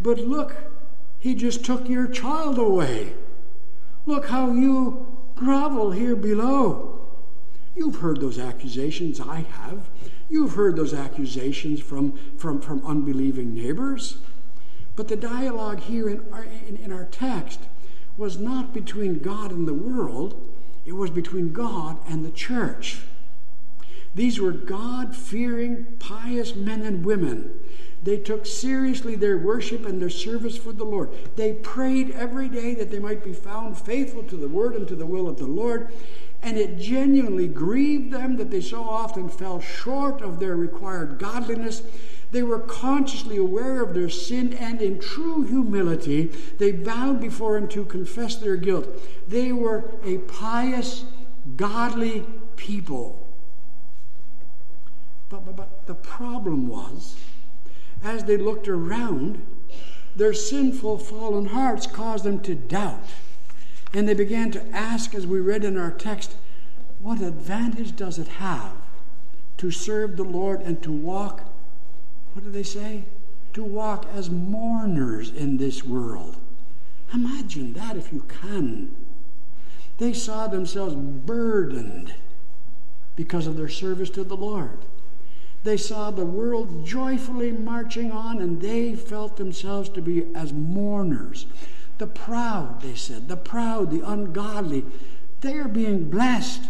but 0.01 0.19
look, 0.19 0.55
he 1.19 1.35
just 1.35 1.65
took 1.65 1.89
your 1.89 2.07
child 2.07 2.57
away. 2.57 3.15
Look 4.07 4.29
how 4.29 4.53
you 4.53 5.19
grovel 5.35 5.91
here 5.91 6.15
below. 6.15 7.09
You've 7.75 7.97
heard 7.97 8.21
those 8.21 8.39
accusations, 8.39 9.19
I 9.21 9.41
have. 9.41 9.91
You've 10.31 10.55
heard 10.55 10.77
those 10.77 10.95
accusations 10.95 11.81
from, 11.81 12.17
from, 12.37 12.61
from 12.61 12.87
unbelieving 12.87 13.53
neighbors. 13.53 14.19
But 14.95 15.09
the 15.09 15.17
dialogue 15.17 15.81
here 15.81 16.09
in 16.09 16.25
our, 16.33 16.45
in, 16.45 16.77
in 16.77 16.93
our 16.93 17.07
text 17.07 17.63
was 18.17 18.39
not 18.39 18.73
between 18.73 19.19
God 19.19 19.51
and 19.51 19.67
the 19.67 19.75
world, 19.75 20.41
it 20.89 20.97
was 20.97 21.11
between 21.11 21.53
God 21.53 21.99
and 22.09 22.25
the 22.25 22.31
church. 22.31 23.03
These 24.15 24.41
were 24.41 24.53
God 24.53 25.15
fearing, 25.15 25.85
pious 25.99 26.55
men 26.55 26.81
and 26.81 27.05
women. 27.05 27.61
They 28.03 28.17
took 28.17 28.47
seriously 28.47 29.15
their 29.15 29.37
worship 29.37 29.85
and 29.85 30.01
their 30.01 30.09
service 30.09 30.57
for 30.57 30.73
the 30.73 30.85
Lord. 30.85 31.11
They 31.37 31.53
prayed 31.53 32.13
every 32.13 32.49
day 32.49 32.75
that 32.75 32.91
they 32.91 32.99
might 32.99 33.23
be 33.23 33.35
found 33.35 33.77
faithful 33.77 34.23
to 34.25 34.37
the 34.37 34.49
word 34.49 34.75
and 34.75 34.89
to 34.89 34.97
the 34.97 35.05
will 35.05 35.29
of 35.29 35.37
the 35.37 35.47
Lord. 35.47 35.93
And 36.43 36.57
it 36.57 36.79
genuinely 36.79 37.49
grieved 37.49 38.11
them 38.11 38.37
that 38.39 38.51
they 38.51 38.63
so 38.63 38.83
often 38.83 39.29
fell 39.29 39.61
short 39.61 40.23
of 40.23 40.41
their 40.41 40.57
required 40.57 41.19
godliness 41.19 41.83
they 42.31 42.43
were 42.43 42.59
consciously 42.59 43.37
aware 43.37 43.83
of 43.83 43.95
their 43.95 44.11
sin, 44.11 44.53
and 44.53 44.83
in 44.83 45.01
true 45.01 45.43
humility, 45.43 46.27
they 46.59 46.73
bowed 46.73 47.21
before 47.21 47.57
Him 47.57 47.69
to 47.69 47.85
confess 47.85 48.37
their 48.37 48.57
guilt. 48.57 48.87
They 49.27 49.53
were 49.53 49.91
a 50.05 50.19
pious, 50.19 51.05
godly 51.57 52.27
people. 52.57 53.27
But, 55.31 55.45
but, 55.47 55.57
but 55.57 55.87
the 55.87 55.95
problem 55.95 56.69
was, 56.69 57.17
as 58.03 58.25
they 58.25 58.37
looked 58.37 58.69
around, 58.69 59.45
their 60.15 60.35
sinful, 60.35 60.99
fallen 60.99 61.47
hearts 61.47 61.87
caused 61.87 62.25
them 62.25 62.41
to 62.41 62.55
doubt. 62.55 63.05
And 63.95 64.07
they 64.07 64.15
began 64.15 64.51
to 64.51 64.67
ask, 64.75 65.15
as 65.15 65.27
we 65.27 65.41
read 65.41 65.65
in 65.65 65.79
our 65.79 65.91
text, 65.91 66.35
what 67.01 67.23
advantage 67.23 67.97
does 67.97 68.19
it 68.19 68.29
have 68.29 68.73
to 69.59 69.71
serve 69.71 70.17
the 70.17 70.25
Lord 70.25 70.61
and 70.61 70.83
to 70.83 70.93
walk 70.93 71.48
what 72.39 72.45
do 72.45 72.53
they 72.53 72.63
say? 72.63 73.03
To 73.55 73.65
walk 73.65 74.07
as 74.15 74.31
mourners 74.31 75.33
in 75.33 75.57
this 75.57 75.83
world. 75.83 76.37
Imagine 77.13 77.73
that 77.73 77.97
if 77.97 78.13
you 78.13 78.21
can. 78.29 78.95
They 79.97 80.13
saw 80.13 80.47
themselves 80.47 80.95
burdened 80.95 82.15
because 83.17 83.49
of 83.49 83.57
their 83.57 83.69
service 83.69 84.09
to 84.11 84.23
the 84.23 84.37
Lord. 84.37 84.85
They 85.65 85.77
saw 85.77 86.13
the 86.13 86.25
world 86.25 86.87
joyfully 86.87 87.51
marching 87.51 88.13
on, 88.13 88.41
and 88.41 88.61
they 88.61 88.95
felt 88.95 89.37
themselves 89.37 89.89
to 89.89 90.01
be 90.01 90.29
as 90.33 90.53
mourners. 90.53 91.47
The 91.99 92.07
proud, 92.07 92.83
they 92.83 92.95
said, 92.95 93.27
the 93.27 93.37
proud, 93.37 93.91
the 93.91 94.09
ungodly, 94.09 94.85
they 95.41 95.55
are 95.55 95.67
being 95.67 96.09
blessed 96.09 96.63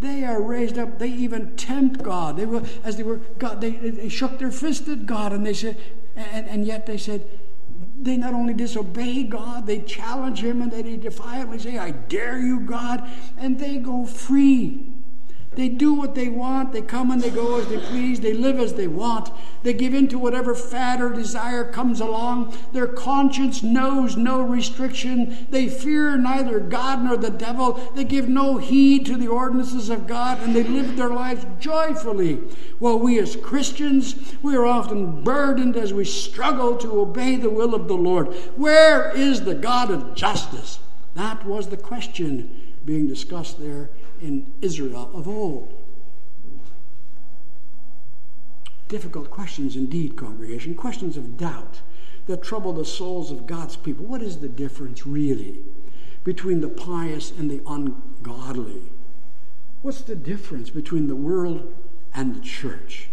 they 0.00 0.24
are 0.24 0.42
raised 0.42 0.78
up. 0.78 0.98
They 0.98 1.08
even 1.08 1.56
tempt 1.56 2.02
God. 2.02 2.36
They 2.36 2.46
were, 2.46 2.62
as 2.82 2.96
they 2.96 3.02
were, 3.02 3.18
God, 3.38 3.60
they, 3.60 3.70
they 3.70 4.08
shook 4.08 4.38
their 4.38 4.50
fist 4.50 4.88
at 4.88 5.06
God, 5.06 5.32
and 5.32 5.46
they 5.46 5.54
said, 5.54 5.76
and, 6.16 6.48
and 6.48 6.66
yet 6.66 6.86
they 6.86 6.96
said, 6.96 7.26
they 8.02 8.16
not 8.16 8.32
only 8.32 8.54
disobey 8.54 9.24
God, 9.24 9.66
they 9.66 9.80
challenge 9.80 10.42
Him, 10.42 10.62
and 10.62 10.72
they 10.72 10.96
defiantly 10.96 11.58
say, 11.58 11.76
"I 11.76 11.90
dare 11.90 12.38
you, 12.38 12.60
God," 12.60 13.08
and 13.36 13.58
they 13.58 13.76
go 13.76 14.06
free. 14.06 14.89
They 15.60 15.68
do 15.68 15.92
what 15.92 16.14
they 16.14 16.30
want. 16.30 16.72
They 16.72 16.80
come 16.80 17.10
and 17.10 17.20
they 17.20 17.28
go 17.28 17.60
as 17.60 17.68
they 17.68 17.76
please. 17.76 18.20
They 18.20 18.32
live 18.32 18.58
as 18.58 18.72
they 18.72 18.88
want. 18.88 19.30
They 19.62 19.74
give 19.74 19.92
in 19.92 20.08
to 20.08 20.18
whatever 20.18 20.54
fad 20.54 21.02
or 21.02 21.10
desire 21.10 21.70
comes 21.70 22.00
along. 22.00 22.56
Their 22.72 22.86
conscience 22.86 23.62
knows 23.62 24.16
no 24.16 24.40
restriction. 24.40 25.46
They 25.50 25.68
fear 25.68 26.16
neither 26.16 26.60
God 26.60 27.04
nor 27.04 27.18
the 27.18 27.28
devil. 27.28 27.74
They 27.94 28.04
give 28.04 28.26
no 28.26 28.56
heed 28.56 29.04
to 29.04 29.18
the 29.18 29.28
ordinances 29.28 29.90
of 29.90 30.06
God 30.06 30.40
and 30.40 30.56
they 30.56 30.62
live 30.62 30.96
their 30.96 31.10
lives 31.10 31.44
joyfully. 31.58 32.36
While 32.78 32.98
we 32.98 33.18
as 33.18 33.36
Christians, 33.36 34.14
we 34.40 34.56
are 34.56 34.64
often 34.64 35.22
burdened 35.22 35.76
as 35.76 35.92
we 35.92 36.06
struggle 36.06 36.78
to 36.78 37.02
obey 37.02 37.36
the 37.36 37.50
will 37.50 37.74
of 37.74 37.86
the 37.86 37.98
Lord. 37.98 38.28
Where 38.56 39.14
is 39.14 39.42
the 39.42 39.56
God 39.56 39.90
of 39.90 40.14
justice? 40.14 40.78
That 41.12 41.44
was 41.44 41.68
the 41.68 41.76
question 41.76 42.72
being 42.86 43.06
discussed 43.06 43.60
there 43.60 43.90
in 44.20 44.52
Israel 44.60 45.10
of 45.14 45.28
old. 45.28 45.72
Difficult 48.88 49.30
questions 49.30 49.76
indeed, 49.76 50.16
congregation, 50.16 50.74
questions 50.74 51.16
of 51.16 51.36
doubt 51.36 51.80
that 52.26 52.42
trouble 52.42 52.72
the 52.72 52.84
souls 52.84 53.30
of 53.30 53.46
God's 53.46 53.76
people. 53.76 54.04
What 54.04 54.22
is 54.22 54.38
the 54.38 54.48
difference 54.48 55.06
really 55.06 55.60
between 56.24 56.60
the 56.60 56.68
pious 56.68 57.30
and 57.30 57.50
the 57.50 57.62
ungodly? 57.66 58.82
What's 59.82 60.02
the 60.02 60.16
difference 60.16 60.70
between 60.70 61.06
the 61.06 61.16
world 61.16 61.72
and 62.14 62.34
the 62.34 62.40
church? 62.40 63.08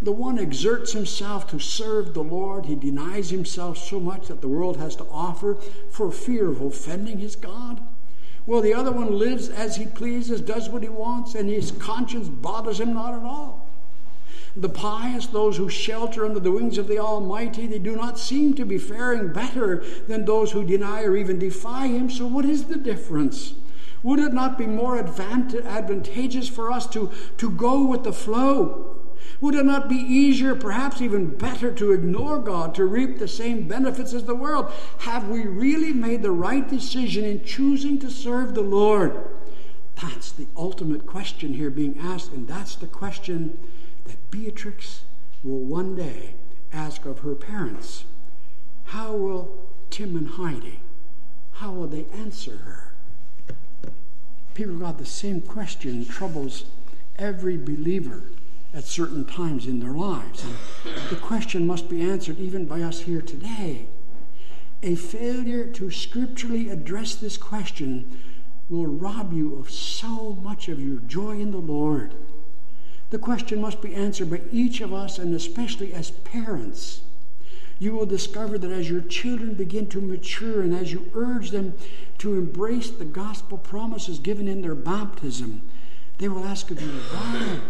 The 0.00 0.12
one 0.12 0.38
exerts 0.38 0.92
himself 0.92 1.48
to 1.48 1.58
serve 1.58 2.12
the 2.12 2.24
Lord. 2.24 2.66
He 2.66 2.74
denies 2.74 3.30
himself 3.30 3.78
so 3.78 4.00
much 4.00 4.26
that 4.26 4.40
the 4.40 4.48
world 4.48 4.76
has 4.76 4.96
to 4.96 5.04
offer 5.04 5.54
for 5.90 6.10
fear 6.10 6.48
of 6.48 6.60
offending 6.60 7.18
his 7.18 7.36
God. 7.36 7.80
Well, 8.46 8.60
the 8.60 8.74
other 8.74 8.90
one 8.90 9.18
lives 9.18 9.48
as 9.48 9.76
he 9.76 9.86
pleases, 9.86 10.40
does 10.40 10.68
what 10.68 10.82
he 10.82 10.88
wants, 10.88 11.34
and 11.34 11.48
his 11.48 11.70
conscience 11.70 12.28
bothers 12.28 12.80
him 12.80 12.92
not 12.92 13.14
at 13.14 13.22
all. 13.22 13.68
The 14.54 14.68
pious, 14.68 15.26
those 15.26 15.56
who 15.56 15.70
shelter 15.70 16.26
under 16.26 16.40
the 16.40 16.52
wings 16.52 16.76
of 16.76 16.86
the 16.86 16.98
Almighty, 16.98 17.66
they 17.66 17.78
do 17.78 17.96
not 17.96 18.18
seem 18.18 18.52
to 18.54 18.66
be 18.66 18.76
faring 18.76 19.32
better 19.32 19.82
than 20.08 20.24
those 20.24 20.52
who 20.52 20.64
deny 20.64 21.02
or 21.04 21.16
even 21.16 21.38
defy 21.38 21.86
Him. 21.86 22.10
So, 22.10 22.26
what 22.26 22.44
is 22.44 22.64
the 22.64 22.76
difference? 22.76 23.54
Would 24.02 24.18
it 24.18 24.34
not 24.34 24.58
be 24.58 24.66
more 24.66 24.98
advantageous 24.98 26.48
for 26.48 26.70
us 26.70 26.86
to, 26.88 27.10
to 27.38 27.50
go 27.50 27.86
with 27.86 28.04
the 28.04 28.12
flow? 28.12 29.01
Would 29.40 29.54
it 29.54 29.64
not 29.64 29.88
be 29.88 29.96
easier, 29.96 30.54
perhaps 30.54 31.00
even 31.00 31.36
better, 31.36 31.72
to 31.72 31.92
ignore 31.92 32.38
God 32.38 32.74
to 32.76 32.84
reap 32.84 33.18
the 33.18 33.26
same 33.26 33.66
benefits 33.66 34.12
as 34.12 34.24
the 34.24 34.34
world? 34.34 34.72
Have 35.00 35.28
we 35.28 35.46
really 35.46 35.92
made 35.92 36.22
the 36.22 36.30
right 36.30 36.68
decision 36.68 37.24
in 37.24 37.44
choosing 37.44 37.98
to 37.98 38.10
serve 38.10 38.54
the 38.54 38.60
Lord? 38.60 39.28
That's 40.00 40.32
the 40.32 40.46
ultimate 40.56 41.06
question 41.06 41.54
here 41.54 41.70
being 41.70 41.98
asked, 41.98 42.32
and 42.32 42.46
that's 42.46 42.76
the 42.76 42.86
question 42.86 43.58
that 44.04 44.30
Beatrix 44.30 45.02
will 45.42 45.60
one 45.60 45.96
day 45.96 46.34
ask 46.72 47.04
of 47.04 47.20
her 47.20 47.34
parents. 47.34 48.04
How 48.84 49.12
will 49.12 49.68
Tim 49.90 50.16
and 50.16 50.28
Heidi, 50.28 50.80
how 51.52 51.72
will 51.72 51.88
they 51.88 52.06
answer 52.14 52.56
her? 52.58 52.94
People 54.54 54.76
got 54.76 54.98
the 54.98 55.06
same 55.06 55.40
question 55.40 56.04
troubles 56.04 56.66
every 57.18 57.56
believer 57.56 58.24
at 58.74 58.84
certain 58.84 59.24
times 59.24 59.66
in 59.66 59.80
their 59.80 59.92
lives. 59.92 60.44
And 60.44 60.54
the 61.10 61.16
question 61.16 61.66
must 61.66 61.88
be 61.88 62.00
answered 62.00 62.38
even 62.38 62.64
by 62.64 62.82
us 62.82 63.00
here 63.00 63.20
today. 63.20 63.86
A 64.82 64.94
failure 64.94 65.66
to 65.66 65.90
scripturally 65.90 66.68
address 66.68 67.14
this 67.14 67.36
question 67.36 68.20
will 68.68 68.86
rob 68.86 69.32
you 69.32 69.56
of 69.56 69.70
so 69.70 70.34
much 70.42 70.68
of 70.68 70.80
your 70.80 70.98
joy 71.00 71.32
in 71.32 71.50
the 71.50 71.58
Lord. 71.58 72.14
The 73.10 73.18
question 73.18 73.60
must 73.60 73.82
be 73.82 73.94
answered 73.94 74.30
by 74.30 74.40
each 74.50 74.80
of 74.80 74.94
us, 74.94 75.18
and 75.18 75.34
especially 75.34 75.92
as 75.92 76.10
parents. 76.10 77.02
You 77.78 77.92
will 77.92 78.06
discover 78.06 78.58
that 78.58 78.70
as 78.70 78.88
your 78.88 79.02
children 79.02 79.54
begin 79.54 79.88
to 79.88 80.00
mature 80.00 80.62
and 80.62 80.74
as 80.74 80.92
you 80.92 81.10
urge 81.14 81.50
them 81.50 81.74
to 82.18 82.34
embrace 82.34 82.90
the 82.90 83.04
gospel 83.04 83.58
promises 83.58 84.18
given 84.18 84.48
in 84.48 84.62
their 84.62 84.74
baptism, 84.74 85.68
they 86.18 86.28
will 86.28 86.44
ask 86.44 86.70
of 86.70 86.80
you, 86.80 86.88
why? 86.88 87.60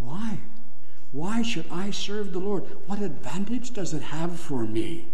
Why? 0.00 0.38
Why 1.12 1.42
should 1.42 1.66
I 1.70 1.90
serve 1.90 2.32
the 2.32 2.38
Lord? 2.38 2.64
What 2.86 3.00
advantage 3.02 3.72
does 3.72 3.94
it 3.94 4.02
have 4.02 4.38
for 4.38 4.64
me? 4.64 5.06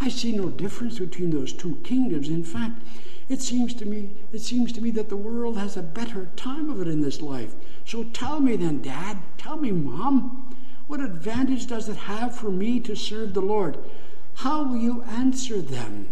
I 0.00 0.08
see 0.08 0.32
no 0.32 0.48
difference 0.48 0.98
between 0.98 1.30
those 1.30 1.52
two 1.52 1.76
kingdoms. 1.84 2.28
In 2.28 2.42
fact, 2.42 2.80
it 3.28 3.42
seems 3.42 3.74
to 3.74 3.86
me 3.86 4.10
it 4.32 4.40
seems 4.40 4.72
to 4.72 4.80
me 4.80 4.90
that 4.92 5.08
the 5.08 5.16
world 5.16 5.58
has 5.58 5.76
a 5.76 5.82
better 5.82 6.28
time 6.36 6.70
of 6.70 6.80
it 6.80 6.88
in 6.88 7.00
this 7.00 7.20
life. 7.20 7.54
So 7.84 8.04
tell 8.04 8.40
me 8.40 8.56
then, 8.56 8.82
Dad, 8.82 9.18
tell 9.38 9.56
me, 9.56 9.70
Mom, 9.70 10.54
what 10.86 11.00
advantage 11.00 11.66
does 11.66 11.88
it 11.88 11.96
have 11.96 12.34
for 12.34 12.50
me 12.50 12.80
to 12.80 12.96
serve 12.96 13.34
the 13.34 13.40
Lord? 13.42 13.78
How 14.36 14.64
will 14.64 14.78
you 14.78 15.02
answer 15.02 15.60
them? 15.60 16.08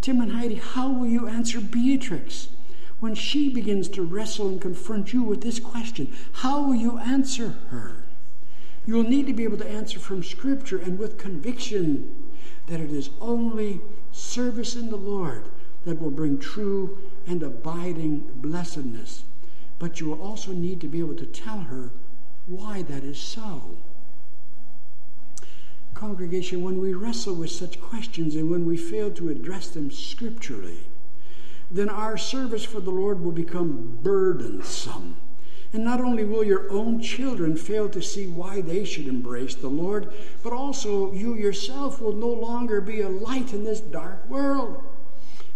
Tim 0.00 0.20
and 0.20 0.32
Heidi, 0.32 0.54
how 0.54 0.90
will 0.90 1.06
you 1.06 1.28
answer 1.28 1.60
Beatrix? 1.60 2.48
When 3.02 3.16
she 3.16 3.48
begins 3.48 3.88
to 3.88 4.00
wrestle 4.00 4.46
and 4.46 4.60
confront 4.60 5.12
you 5.12 5.24
with 5.24 5.40
this 5.40 5.58
question, 5.58 6.14
how 6.34 6.62
will 6.62 6.76
you 6.76 6.98
answer 6.98 7.56
her? 7.70 7.96
You'll 8.86 9.02
need 9.02 9.26
to 9.26 9.32
be 9.32 9.42
able 9.42 9.58
to 9.58 9.68
answer 9.68 9.98
from 9.98 10.22
Scripture 10.22 10.78
and 10.78 11.00
with 11.00 11.18
conviction 11.18 12.30
that 12.68 12.78
it 12.78 12.92
is 12.92 13.10
only 13.20 13.80
service 14.12 14.76
in 14.76 14.88
the 14.88 14.96
Lord 14.96 15.46
that 15.84 16.00
will 16.00 16.12
bring 16.12 16.38
true 16.38 16.96
and 17.26 17.42
abiding 17.42 18.20
blessedness. 18.36 19.24
But 19.80 19.98
you 19.98 20.06
will 20.06 20.22
also 20.22 20.52
need 20.52 20.80
to 20.82 20.86
be 20.86 21.00
able 21.00 21.16
to 21.16 21.26
tell 21.26 21.58
her 21.58 21.90
why 22.46 22.82
that 22.82 23.02
is 23.02 23.18
so. 23.18 23.78
Congregation, 25.94 26.62
when 26.62 26.80
we 26.80 26.94
wrestle 26.94 27.34
with 27.34 27.50
such 27.50 27.80
questions 27.80 28.36
and 28.36 28.48
when 28.48 28.64
we 28.64 28.76
fail 28.76 29.10
to 29.10 29.28
address 29.28 29.70
them 29.70 29.90
scripturally, 29.90 30.78
then 31.72 31.88
our 31.88 32.16
service 32.16 32.64
for 32.64 32.80
the 32.80 32.90
Lord 32.90 33.20
will 33.20 33.32
become 33.32 33.98
burdensome. 34.02 35.16
And 35.72 35.84
not 35.84 36.00
only 36.00 36.24
will 36.24 36.44
your 36.44 36.70
own 36.70 37.00
children 37.00 37.56
fail 37.56 37.88
to 37.88 38.02
see 38.02 38.26
why 38.26 38.60
they 38.60 38.84
should 38.84 39.08
embrace 39.08 39.54
the 39.54 39.68
Lord, 39.68 40.12
but 40.42 40.52
also 40.52 41.12
you 41.12 41.34
yourself 41.34 41.98
will 42.00 42.12
no 42.12 42.28
longer 42.28 42.82
be 42.82 43.00
a 43.00 43.08
light 43.08 43.54
in 43.54 43.64
this 43.64 43.80
dark 43.80 44.28
world. 44.28 44.84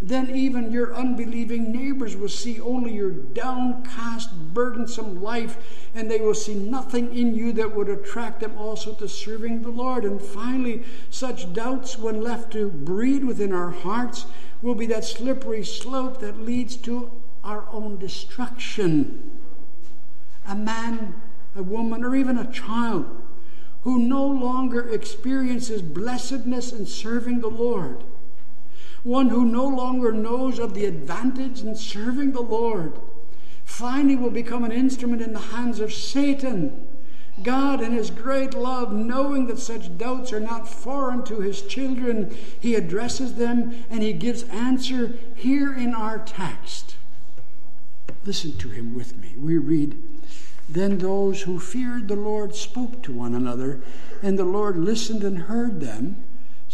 Then 0.01 0.35
even 0.35 0.73
your 0.73 0.95
unbelieving 0.95 1.73
neighbors 1.73 2.17
will 2.17 2.29
see 2.29 2.61
only 2.61 2.95
your 2.95 3.11
downcast, 3.11 4.31
burdensome 4.53 5.23
life, 5.23 5.89
and 5.95 6.11
they 6.11 6.21
will 6.21 6.35
see 6.35 6.55
nothing 6.55 7.17
in 7.17 7.35
you 7.35 7.53
that 7.55 7.75
would 7.75 7.89
attract 7.89 8.41
them 8.41 8.59
also 8.59 8.93
to 8.95 9.09
serving 9.09 9.63
the 9.63 9.71
Lord. 9.71 10.05
And 10.05 10.21
finally, 10.21 10.85
such 11.09 11.53
doubts, 11.55 11.99
when 11.99 12.23
left 12.23 12.53
to 12.53 12.71
breed 12.71 13.25
within 13.25 13.55
our 13.55 13.71
hearts, 13.71 14.27
will 14.63 14.75
be 14.75 14.87
that 14.87 15.05
slippery 15.05 15.65
slope 15.65 16.21
that 16.21 16.41
leads 16.41 16.77
to 16.77 17.11
our 17.45 17.67
own 17.71 17.99
destruction. 17.99 19.41
A 20.47 20.55
man, 20.55 21.21
a 21.55 21.63
woman, 21.63 22.05
or 22.05 22.17
even 22.17 22.39
a 22.39 22.51
child 22.51 23.23
who 23.83 23.99
no 23.99 24.27
longer 24.27 24.89
experiences 24.89 25.83
blessedness 25.83 26.73
in 26.73 26.87
serving 26.87 27.41
the 27.41 27.49
Lord, 27.49 28.03
one 29.05 29.29
who 29.29 29.45
no 29.45 29.67
longer 29.67 30.13
knows 30.13 30.59
of 30.59 30.75
the 30.75 30.87
advantage 30.87 31.63
in 31.63 31.77
serving 31.77 32.33
the 32.33 32.41
Lord, 32.41 32.95
finally 33.65 34.17
will 34.17 34.31
become 34.31 34.65
an 34.65 34.73
instrument 34.73 35.23
in 35.23 35.33
the 35.33 35.39
hands 35.39 35.79
of 35.79 35.93
Satan 35.93 36.86
God, 37.43 37.83
in 37.83 37.93
His 37.93 38.11
great 38.11 38.55
love, 38.55 38.93
knowing 38.93 39.47
that 39.47 39.59
such 39.59 39.97
doubts 39.99 40.33
are 40.33 40.41
not 40.41 40.69
foreign 40.69 41.23
to 41.25 41.41
His 41.41 41.63
children, 41.63 42.37
He 42.59 42.75
addresses 42.75 43.35
them 43.35 43.85
and 43.91 44.03
He 44.03 44.13
gives 44.13 44.45
answer 44.45 45.19
here 45.35 45.73
in 45.73 45.95
our 45.95 46.19
text. 46.19 46.97
Listen 48.25 48.57
to 48.59 48.69
Him 48.69 48.95
with 48.95 49.17
me. 49.17 49.35
We 49.37 49.59
read, 49.59 50.03
Then 50.69 50.99
those 50.99 51.43
who 51.43 51.61
feared 51.61 52.09
the 52.09 52.17
Lord 52.17 52.55
spoke 52.55 53.03
to 53.03 53.13
one 53.13 53.35
another, 53.35 53.81
and 54.23 54.39
the 54.39 54.45
Lord 54.45 54.77
listened 54.77 55.23
and 55.23 55.41
heard 55.41 55.81
them. 55.81 56.23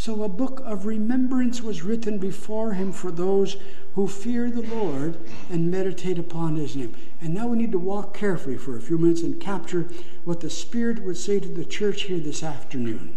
So 0.02 0.24
a 0.24 0.28
book 0.28 0.60
of 0.64 0.84
remembrance 0.84 1.62
was 1.62 1.84
written 1.84 2.18
before 2.18 2.72
him 2.72 2.90
for 2.90 3.12
those 3.12 3.56
who 3.94 4.08
fear 4.08 4.50
the 4.50 4.62
Lord 4.74 5.16
and 5.48 5.70
meditate 5.70 6.18
upon 6.18 6.56
his 6.56 6.74
name. 6.74 6.96
And 7.20 7.32
now 7.32 7.46
we 7.46 7.56
need 7.56 7.70
to 7.70 7.78
walk 7.78 8.12
carefully 8.12 8.56
for 8.56 8.76
a 8.76 8.80
few 8.80 8.98
minutes 8.98 9.22
and 9.22 9.40
capture 9.40 9.86
what 10.24 10.40
the 10.40 10.50
Spirit 10.50 11.04
would 11.04 11.18
say 11.18 11.38
to 11.38 11.46
the 11.46 11.64
church 11.64 12.02
here 12.02 12.18
this 12.18 12.42
afternoon. 12.42 13.16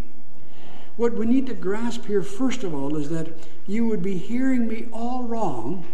What 0.96 1.16
we 1.16 1.26
need 1.26 1.48
to 1.48 1.56
grasp 1.56 2.06
here, 2.06 2.22
first 2.22 2.64
of 2.64 2.76
all, 2.76 2.96
is 2.98 3.10
that 3.10 3.30
you 3.66 3.88
would 3.88 4.04
be 4.04 4.20
hearing 4.20 4.68
me 4.68 4.86
all 4.94 5.24
wrong 5.24 5.88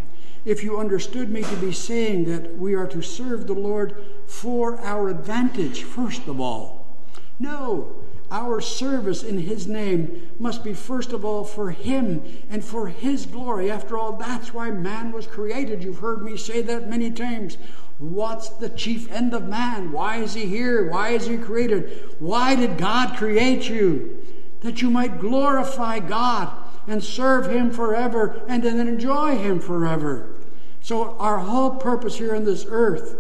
if 0.44 0.62
you 0.62 0.78
understood 0.78 1.30
me 1.30 1.42
to 1.44 1.56
be 1.56 1.72
saying 1.72 2.26
that 2.26 2.58
we 2.58 2.74
are 2.74 2.88
to 2.88 3.02
serve 3.02 3.48
the 3.48 3.54
Lord 3.54 3.96
for 4.28 4.78
our 4.82 5.08
advantage, 5.08 5.84
first 5.84 6.28
of 6.28 6.42
all. 6.42 6.86
No, 7.40 8.01
our 8.32 8.62
service 8.62 9.24
in 9.24 9.38
His 9.38 9.68
name 9.68 10.30
must 10.40 10.64
be 10.64 10.74
first 10.74 11.12
of 11.12 11.24
all 11.24 11.44
for 11.44 11.72
Him 11.72 12.24
and 12.50 12.64
for 12.64 12.88
His 12.88 13.26
glory. 13.26 13.70
After 13.70 13.98
all, 13.98 14.14
that's 14.14 14.54
why 14.54 14.72
man 14.72 15.12
was 15.12 15.28
created. 15.28 15.84
You've 15.84 16.00
heard 16.00 16.24
me 16.24 16.38
say 16.38 16.62
that 16.62 16.90
many 16.90 17.12
times. 17.12 17.58
What's 18.00 18.50
the 18.50 18.70
chief 18.70 19.12
end 19.12 19.34
of 19.36 19.48
man? 19.48 19.92
Why 19.92 20.18
is 20.18 20.34
he 20.34 20.48
here? 20.48 20.90
Why 20.90 21.10
is 21.10 21.28
he 21.28 21.38
created? 21.38 22.16
Why 22.18 22.56
did 22.56 22.80
God 22.80 23.16
create 23.16 23.70
you? 23.70 24.26
That 24.62 24.82
you 24.82 24.90
might 24.90 25.20
glorify 25.20 26.00
God 26.00 26.52
and 26.88 27.04
serve 27.04 27.52
Him 27.52 27.70
forever 27.70 28.42
and 28.48 28.64
then 28.64 28.80
enjoy 28.88 29.38
Him 29.38 29.60
forever. 29.60 30.36
So, 30.82 31.16
our 31.18 31.40
whole 31.40 31.72
purpose 31.72 32.18
here 32.18 32.36
on 32.36 32.44
this 32.44 32.66
earth 32.68 33.16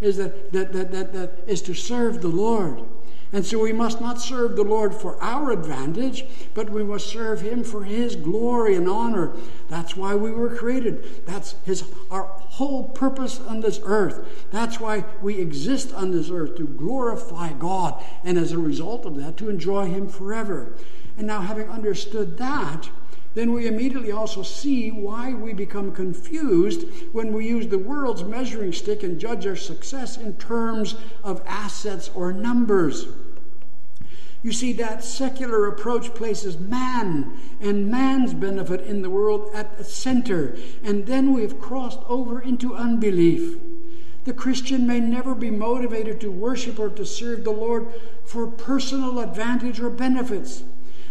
is 0.00 0.18
that, 0.18 0.52
that, 0.52 0.72
that, 0.74 0.92
that, 0.92 1.12
that 1.14 1.44
is 1.46 1.62
to 1.62 1.74
serve 1.74 2.20
the 2.20 2.28
Lord. 2.28 2.84
And 3.32 3.44
so 3.44 3.58
we 3.58 3.72
must 3.72 4.00
not 4.00 4.20
serve 4.20 4.56
the 4.56 4.62
Lord 4.62 4.94
for 4.94 5.20
our 5.22 5.50
advantage, 5.50 6.24
but 6.54 6.70
we 6.70 6.84
must 6.84 7.06
serve 7.06 7.40
Him 7.40 7.64
for 7.64 7.82
His 7.82 8.16
glory 8.16 8.76
and 8.76 8.88
honor. 8.88 9.32
That's 9.68 9.96
why 9.96 10.14
we 10.14 10.30
were 10.30 10.54
created. 10.54 11.26
That's 11.26 11.56
His 11.64 11.84
our 12.10 12.24
whole 12.24 12.84
purpose 12.90 13.40
on 13.40 13.60
this 13.60 13.80
earth. 13.82 14.46
That's 14.50 14.80
why 14.80 15.04
we 15.20 15.38
exist 15.38 15.92
on 15.92 16.12
this 16.12 16.30
earth, 16.30 16.56
to 16.56 16.66
glorify 16.66 17.52
God, 17.52 18.02
and 18.24 18.38
as 18.38 18.52
a 18.52 18.58
result 18.58 19.04
of 19.04 19.16
that, 19.16 19.36
to 19.38 19.50
enjoy 19.50 19.86
Him 19.86 20.08
forever. 20.08 20.74
And 21.18 21.26
now, 21.26 21.40
having 21.40 21.68
understood 21.68 22.38
that, 22.38 22.90
then 23.36 23.52
we 23.52 23.66
immediately 23.66 24.10
also 24.10 24.42
see 24.42 24.90
why 24.90 25.34
we 25.34 25.52
become 25.52 25.92
confused 25.92 26.88
when 27.12 27.34
we 27.34 27.46
use 27.46 27.66
the 27.66 27.78
world's 27.78 28.24
measuring 28.24 28.72
stick 28.72 29.02
and 29.02 29.20
judge 29.20 29.46
our 29.46 29.54
success 29.54 30.16
in 30.16 30.34
terms 30.38 30.94
of 31.22 31.42
assets 31.46 32.10
or 32.14 32.32
numbers. 32.32 33.06
You 34.42 34.52
see, 34.52 34.72
that 34.74 35.04
secular 35.04 35.66
approach 35.66 36.14
places 36.14 36.58
man 36.58 37.38
and 37.60 37.90
man's 37.90 38.32
benefit 38.32 38.80
in 38.80 39.02
the 39.02 39.10
world 39.10 39.50
at 39.52 39.76
the 39.76 39.84
center, 39.84 40.56
and 40.82 41.04
then 41.04 41.34
we've 41.34 41.60
crossed 41.60 42.00
over 42.08 42.40
into 42.40 42.74
unbelief. 42.74 43.58
The 44.24 44.32
Christian 44.32 44.86
may 44.86 44.98
never 44.98 45.34
be 45.34 45.50
motivated 45.50 46.22
to 46.22 46.30
worship 46.30 46.78
or 46.78 46.88
to 46.88 47.04
serve 47.04 47.44
the 47.44 47.50
Lord 47.50 47.88
for 48.24 48.46
personal 48.46 49.20
advantage 49.20 49.78
or 49.78 49.90
benefits. 49.90 50.62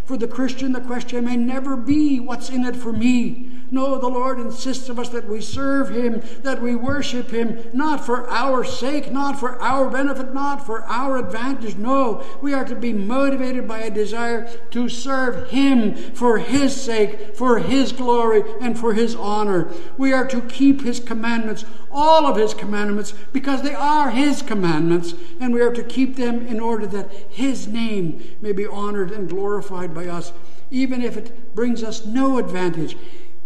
For 0.06 0.18
the 0.18 0.28
Christian, 0.28 0.72
the 0.72 0.82
question 0.82 1.26
may 1.26 1.36
never 1.36 1.76
be, 1.76 2.20
What's 2.20 2.50
in 2.50 2.64
it 2.64 2.76
for 2.76 2.94
me? 2.94 3.50
No, 3.72 3.98
the 3.98 4.08
Lord 4.08 4.40
insists 4.40 4.88
of 4.90 5.00
us 5.00 5.10
that 5.10 5.28
we 5.28 5.42
serve 5.42 5.90
Him, 5.90 6.22
that 6.44 6.62
we 6.62 6.76
worship 6.76 7.32
Him, 7.32 7.58
not 7.74 8.06
for 8.06 8.30
our 8.30 8.64
sake, 8.64 9.12
not 9.12 9.40
for 9.40 9.60
our 9.60 9.90
benefit, 9.90 10.34
not 10.34 10.64
for 10.64 10.84
our 10.84 11.18
advantage. 11.18 11.76
No, 11.76 12.24
we 12.42 12.54
are 12.54 12.66
to 12.66 12.76
be 12.76 12.94
motivated 12.94 13.68
by 13.68 13.80
a 13.80 13.90
desire 13.90 14.48
to 14.70 14.88
serve 14.88 15.50
Him 15.50 15.96
for 15.96 16.38
His 16.38 16.80
sake, 16.80 17.36
for 17.36 17.58
His 17.58 17.92
glory, 17.92 18.44
and 18.62 18.78
for 18.78 18.94
His 18.94 19.16
honor. 19.16 19.70
We 19.98 20.14
are 20.14 20.28
to 20.28 20.42
keep 20.42 20.84
His 20.84 21.00
commandments, 21.00 21.66
all 21.96 22.28
of 22.28 22.36
His 22.36 22.54
commandments, 22.54 23.14
because 23.32 23.62
they 23.62 23.74
are 23.74 24.12
His 24.12 24.42
commandments, 24.42 25.14
and 25.40 25.54
we 25.54 25.62
are 25.62 25.74
to 25.74 25.84
keep 25.84 26.18
them 26.18 26.46
in 26.46 26.60
order 26.60 26.86
that 26.86 27.10
His 27.30 27.68
name 27.68 28.22
may 28.42 28.52
be 28.52 28.68
honored 28.68 29.12
and 29.12 29.30
glorified 29.30 29.96
by 29.96 30.08
us, 30.08 30.34
even 30.70 31.02
if 31.02 31.16
it 31.16 31.56
brings 31.56 31.84
us 31.84 32.06
no 32.06 32.38
advantage, 32.38 32.98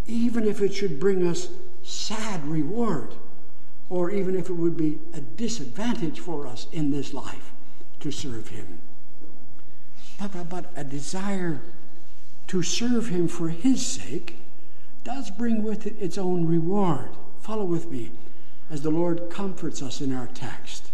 even 0.08 0.46
if 0.48 0.62
it 0.62 0.74
should 0.74 1.00
bring 1.00 1.26
us 1.26 1.50
sad 1.84 2.46
reward, 2.48 3.14
or 3.88 4.10
even 4.10 4.36
if 4.36 4.50
it 4.50 4.54
would 4.54 4.76
be 4.76 4.98
a 5.14 5.22
disadvantage 5.22 6.20
for 6.20 6.48
us 6.48 6.66
in 6.72 6.90
this 6.90 7.14
life 7.14 7.52
to 8.00 8.12
serve 8.12 8.50
Him. 8.50 8.82
But, 10.20 10.32
but, 10.34 10.50
but 10.50 10.66
a 10.76 10.84
desire 10.84 11.62
to 12.48 12.64
serve 12.64 13.10
Him 13.10 13.28
for 13.28 13.50
His 13.50 13.86
sake 13.86 14.38
does 15.04 15.30
bring 15.30 15.64
with 15.64 15.86
it 15.86 15.96
its 16.00 16.18
own 16.18 16.48
reward. 16.48 17.10
Follow 17.42 17.64
with 17.64 17.92
me 17.92 18.12
as 18.70 18.82
the 18.82 18.90
Lord 18.90 19.30
comforts 19.30 19.82
us 19.82 20.02
in 20.02 20.14
our 20.14 20.28
text. 20.28 20.92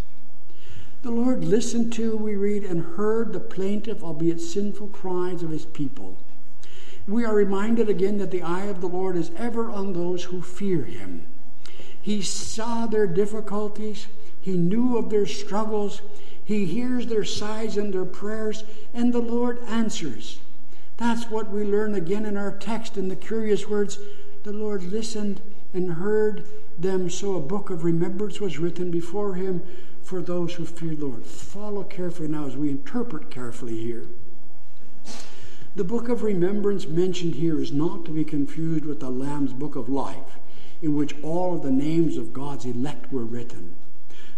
The 1.02 1.12
Lord 1.12 1.44
listened 1.44 1.94
to, 1.94 2.16
we 2.16 2.36
read, 2.36 2.64
and 2.64 2.96
heard 2.96 3.32
the 3.32 3.40
plaintive, 3.40 4.04
albeit 4.04 4.42
sinful, 4.42 4.88
cries 4.88 5.44
of 5.44 5.52
his 5.52 5.66
people. 5.66 6.18
We 7.08 7.24
are 7.24 7.36
reminded 7.36 7.90
again 7.90 8.18
that 8.18 8.32
the 8.32 8.42
eye 8.42 8.66
of 8.66 8.82
the 8.82 8.88
Lord 8.88 9.16
is 9.16 9.30
ever 9.38 9.70
on 9.70 9.94
those 9.94 10.24
who 10.24 10.42
fear 10.42 10.84
him. 10.84 11.28
He 12.02 12.22
saw 12.22 12.88
their 12.88 13.06
difficulties, 13.06 14.08
he 14.42 14.58
knew 14.58 14.98
of 14.98 15.10
their 15.10 15.28
struggles, 15.28 16.02
he 16.44 16.66
hears 16.66 17.08
their 17.08 17.24
sighs 17.24 17.78
and 17.78 17.94
their 17.94 18.06
prayers, 18.06 18.64
and 18.94 19.14
the 19.14 19.20
Lord 19.20 19.60
answers. 19.68 20.40
That's 20.98 21.30
what 21.30 21.52
we 21.52 21.64
learn 21.64 21.94
again 21.94 22.26
in 22.26 22.38
our 22.38 22.52
text 22.52 22.98
in 22.98 23.10
the 23.10 23.16
curious 23.16 23.68
words 23.68 24.00
the 24.44 24.54
Lord 24.54 24.84
listened 24.84 25.42
and 25.74 25.94
heard 25.94 26.48
them, 26.78 27.10
so 27.10 27.36
a 27.36 27.42
book 27.42 27.70
of 27.70 27.84
remembrance 27.84 28.40
was 28.40 28.60
written 28.60 28.92
before 28.92 29.36
him 29.36 29.62
for 30.02 30.22
those 30.22 30.54
who 30.54 30.66
fear 30.66 30.96
the 30.96 31.06
Lord. 31.06 31.26
Follow 31.26 31.84
carefully 31.84 32.28
now 32.28 32.46
as 32.46 32.56
we 32.56 32.70
interpret 32.70 33.32
carefully 33.32 33.78
here. 33.78 34.08
The 35.76 35.84
book 35.84 36.08
of 36.10 36.24
remembrance 36.24 36.88
mentioned 36.88 37.36
here 37.36 37.60
is 37.60 37.72
not 37.72 38.06
to 38.06 38.12
be 38.12 38.24
confused 38.24 38.86
with 38.86 39.00
the 39.00 39.10
Lamb's 39.10 39.54
book 39.54 39.76
of 39.76 39.90
life, 39.90 40.40
in 40.82 40.96
which 40.96 41.16
all 41.22 41.56
of 41.56 41.64
the 41.64 41.72
names 41.72 42.18
of 42.18 42.34
God's 42.34 42.66
elect 42.66 43.12
were 43.12 43.26
written. 43.26 43.76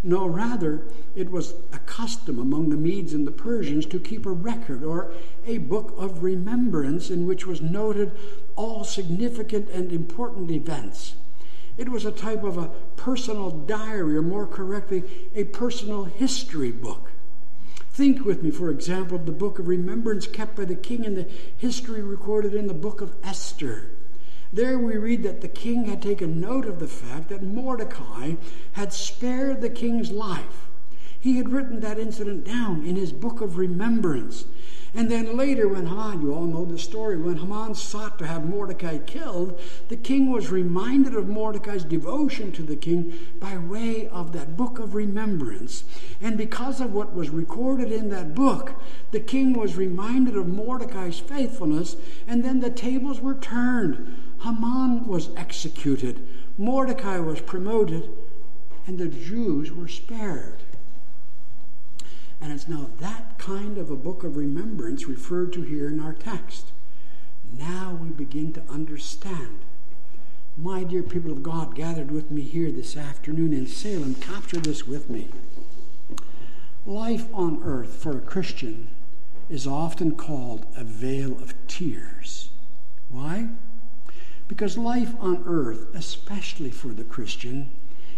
No, 0.04 0.28
rather, 0.28 0.84
it 1.16 1.32
was 1.32 1.56
a 1.74 1.80
custom 1.80 2.40
among 2.40 2.70
the 2.70 2.78
Medes 2.78 3.14
and 3.14 3.26
the 3.26 3.32
Persians 3.32 3.86
to 3.88 4.00
keep 4.00 4.26
a 4.26 4.32
record 4.32 4.84
or 4.84 5.12
a 5.46 5.58
book 5.58 5.94
of 5.98 6.24
remembrance 6.24 7.10
in 7.10 7.28
which 7.28 7.46
was 7.46 7.62
noted 7.62 8.12
all 8.56 8.84
significant 8.84 9.70
and 9.70 9.92
important 9.92 10.52
events 10.52 11.16
it 11.78 11.90
was 11.90 12.06
a 12.06 12.12
type 12.12 12.44
of 12.44 12.58
a 12.58 12.70
personal 12.96 13.52
diary, 13.52 14.18
or 14.18 14.22
more 14.22 14.48
correctly, 14.48 15.04
a 15.36 15.44
personal 15.46 16.06
history 16.06 16.72
book. 16.72 17.12
Think 17.92 18.26
with 18.26 18.44
me, 18.44 18.52
for 18.52 18.70
example, 18.70 19.18
of 19.18 19.26
the 19.26 19.32
book 19.32 19.60
of 19.60 19.68
remembrance 19.68 20.28
kept 20.28 20.56
by 20.56 20.66
the 20.66 20.76
king 20.76 21.06
and 21.06 21.18
the 21.18 21.28
history 21.58 22.02
recorded 22.02 22.54
in 22.54 22.68
the 22.68 22.74
book 22.74 23.02
of 23.02 23.16
Esther. 23.24 23.92
There 24.54 24.80
we 24.80 24.98
read 24.98 25.24
that 25.24 25.42
the 25.42 25.48
king 25.48 25.86
had 25.86 26.02
taken 26.02 26.40
note 26.40 26.66
of 26.66 26.80
the 26.80 26.88
fact 26.88 27.30
that 27.30 27.44
Mordecai 27.44 28.36
had 28.74 28.94
spared 28.94 29.62
the 29.62 29.70
king's 29.70 30.12
life. 30.12 30.68
He 31.20 31.38
had 31.38 31.50
written 31.50 31.80
that 31.82 32.00
incident 32.00 32.46
down 32.46 32.86
in 32.86 32.96
his 32.96 33.12
book 33.12 33.42
of 33.42 33.58
remembrance. 33.58 34.46
And 34.96 35.12
then 35.12 35.36
later, 35.36 35.68
when 35.68 35.88
Haman, 35.88 36.22
you 36.22 36.34
all 36.34 36.46
know 36.46 36.66
the 36.66 36.80
story, 36.80 37.18
when 37.18 37.38
Haman 37.38 37.76
sought 37.76 38.18
to 38.20 38.28
have 38.28 38.50
Mordecai 38.50 38.98
killed, 39.00 39.60
the 39.90 39.98
king 39.98 40.32
was 40.32 40.50
reminded 40.50 41.14
of 41.14 41.28
Mordecai's 41.28 41.84
devotion 41.84 42.52
to 42.54 42.64
the 42.64 42.76
king 42.76 43.14
by 43.40 43.58
way 43.58 44.08
of 44.08 44.32
that 44.34 44.56
book 44.56 44.80
of 44.80 44.96
remembrance. 44.96 45.84
And 46.22 46.38
because 46.38 46.80
of 46.80 46.94
what 46.94 47.14
was 47.14 47.30
recorded 47.30 47.92
in 47.92 48.10
that 48.10 48.34
book, 48.34 48.74
the 49.12 49.20
king 49.20 49.54
was 49.54 49.76
reminded 49.76 50.36
of 50.36 50.48
Mordecai's 50.48 51.20
faithfulness, 51.20 51.96
and 52.28 52.44
then 52.44 52.60
the 52.60 52.70
tables 52.70 53.20
were 53.20 53.36
turned. 53.36 54.16
Haman 54.44 55.06
was 55.06 55.30
executed, 55.36 56.28
Mordecai 56.58 57.20
was 57.20 57.42
promoted, 57.42 58.10
and 58.86 58.98
the 58.98 59.10
Jews 59.10 59.72
were 59.72 59.88
spared. 59.88 60.64
And 62.40 62.52
it's 62.52 62.68
now 62.68 62.90
that 63.00 63.38
kind 63.38 63.78
of 63.78 63.90
a 63.90 63.96
book 63.96 64.24
of 64.24 64.38
remembrance 64.38 65.08
referred 65.08 65.54
to 65.54 65.62
here 65.64 65.88
in 65.88 66.00
our 66.00 66.14
text. 66.14 66.72
Now 67.52 67.98
we 68.00 68.10
begin 68.10 68.54
to 68.54 68.62
understand. 68.70 69.60
My 70.56 70.84
dear 70.84 71.04
people 71.04 71.32
of 71.32 71.44
God 71.44 71.76
gathered 71.76 72.12
with 72.12 72.32
me 72.32 72.42
here 72.42 72.72
this 72.72 72.98
afternoon 72.98 73.54
in 73.54 73.68
Salem, 73.68 74.16
capture 74.16 74.60
this 74.60 74.88
with 74.88 75.10
me. 75.10 75.30
Life 76.86 77.28
on 77.34 77.62
earth 77.64 77.96
for 77.96 78.18
a 78.18 78.22
Christian 78.22 78.90
is 79.50 79.68
often 79.68 80.16
called 80.16 80.66
a 80.76 80.84
vale 80.84 81.34
of 81.34 81.54
tears. 81.68 82.50
Why? 83.10 83.50
Because 84.48 84.78
life 84.78 85.14
on 85.20 85.44
earth, 85.46 85.94
especially 85.94 86.72
for 86.72 86.90
the 86.90 87.04
Christian, 87.04 87.70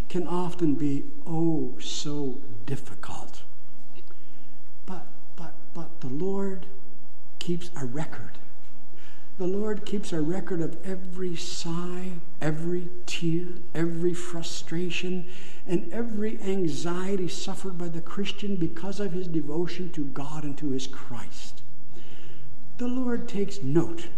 can 0.08 0.28
often 0.28 0.76
be 0.76 1.06
oh 1.26 1.76
so 1.80 2.40
difficult. 2.66 3.39
But 5.80 6.02
the 6.02 6.14
Lord 6.14 6.66
keeps 7.40 7.72
a 7.74 7.86
record. 7.86 8.38
The 9.38 9.48
Lord 9.48 9.86
keeps 9.86 10.12
a 10.12 10.20
record 10.20 10.60
of 10.60 10.76
every 10.86 11.38
sigh, 11.38 12.16
every 12.42 12.90
tear, 13.06 13.46
every 13.74 14.14
frustration, 14.14 15.26
and 15.66 15.90
every 15.94 16.38
anxiety 16.42 17.30
suffered 17.30 17.78
by 17.78 17.88
the 17.88 18.02
Christian 18.02 18.58
because 18.58 19.00
of 19.00 19.14
his 19.14 19.30
devotion 19.30 19.90
to 19.94 20.04
God 20.04 20.44
and 20.44 20.58
to 20.58 20.72
his 20.72 20.86
Christ. 20.86 21.62
The 22.78 22.90
Lord 22.90 23.30
takes 23.30 23.64
note. 23.64 24.10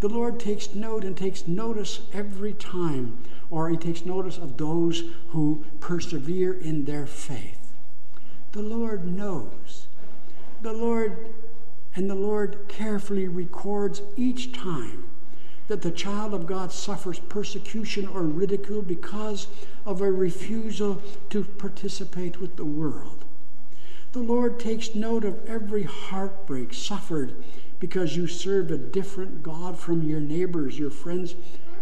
The 0.00 0.08
Lord 0.08 0.40
takes 0.40 0.74
note 0.74 1.04
and 1.04 1.14
takes 1.14 1.46
notice 1.46 2.00
every 2.10 2.54
time, 2.54 3.18
or 3.50 3.68
he 3.68 3.76
takes 3.76 4.06
notice 4.06 4.38
of 4.38 4.56
those 4.56 5.02
who 5.28 5.62
persevere 5.80 6.54
in 6.54 6.86
their 6.86 7.04
faith. 7.04 7.74
The 8.52 8.62
Lord 8.62 9.06
knows 9.06 9.83
the 10.64 10.72
Lord 10.72 11.34
and 11.94 12.08
the 12.08 12.14
Lord 12.14 12.56
carefully 12.68 13.28
records 13.28 14.00
each 14.16 14.50
time 14.50 15.04
that 15.68 15.82
the 15.82 15.90
child 15.90 16.32
of 16.32 16.46
God 16.46 16.72
suffers 16.72 17.18
persecution 17.18 18.08
or 18.08 18.22
ridicule 18.22 18.80
because 18.80 19.46
of 19.84 20.00
a 20.00 20.10
refusal 20.10 21.02
to 21.28 21.44
participate 21.44 22.40
with 22.40 22.56
the 22.56 22.64
world. 22.64 23.26
The 24.12 24.20
Lord 24.20 24.58
takes 24.58 24.94
note 24.94 25.24
of 25.24 25.46
every 25.46 25.82
heartbreak 25.82 26.72
suffered 26.72 27.34
because 27.78 28.16
you 28.16 28.26
served 28.26 28.70
a 28.70 28.78
different 28.78 29.42
God 29.42 29.78
from 29.78 30.02
your 30.02 30.20
neighbors, 30.20 30.78
your 30.78 30.90
friends, 30.90 31.34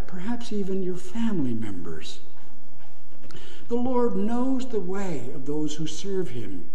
perhaps 0.09 0.53
even 0.53 0.83
your 0.83 0.97
family 0.97 1.55
members. 1.55 2.19
The 3.69 3.77
Lord 3.77 4.17
knows 4.17 4.67
the 4.67 4.81
way 4.81 5.31
of 5.33 5.47
those 5.47 5.77
who 5.77 5.87
serve 5.87 6.31
Him 6.31 6.69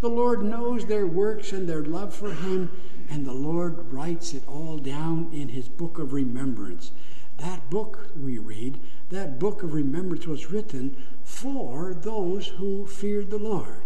the 0.00 0.08
Lord 0.08 0.42
knows 0.42 0.86
their 0.86 1.06
works 1.06 1.52
and 1.52 1.68
their 1.68 1.84
love 1.84 2.14
for 2.14 2.32
Him, 2.32 2.70
and 3.10 3.26
the 3.26 3.32
Lord 3.32 3.92
writes 3.92 4.32
it 4.34 4.46
all 4.48 4.78
down 4.78 5.30
in 5.32 5.48
His 5.48 5.68
book 5.68 5.98
of 5.98 6.12
remembrance. 6.12 6.90
that 7.38 7.70
book 7.70 8.10
we 8.16 8.38
read, 8.38 8.78
that 9.10 9.38
book 9.38 9.62
of 9.62 9.72
remembrance 9.72 10.26
was 10.26 10.50
written 10.50 10.96
for 11.24 11.94
those 11.94 12.48
who 12.48 12.86
feared 12.86 13.30
the 13.30 13.38
Lord. 13.38 13.82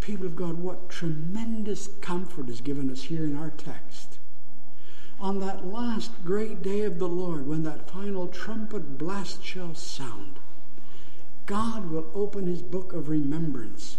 People 0.00 0.26
of 0.26 0.36
God, 0.36 0.58
what 0.58 0.88
tremendous 0.88 1.88
comfort 2.00 2.48
is 2.48 2.60
given 2.60 2.90
us 2.90 3.04
here 3.04 3.24
in 3.24 3.36
our 3.36 3.50
text. 3.50 4.18
On 5.20 5.38
that 5.40 5.66
last 5.66 6.10
great 6.24 6.62
day 6.62 6.82
of 6.82 6.98
the 6.98 7.08
Lord, 7.08 7.46
when 7.46 7.62
that 7.64 7.90
final 7.90 8.26
trumpet 8.26 8.96
blast 8.96 9.44
shall 9.44 9.74
sound, 9.74 10.39
God 11.50 11.90
will 11.90 12.06
open 12.14 12.46
his 12.46 12.62
book 12.62 12.92
of 12.92 13.08
remembrance 13.08 13.98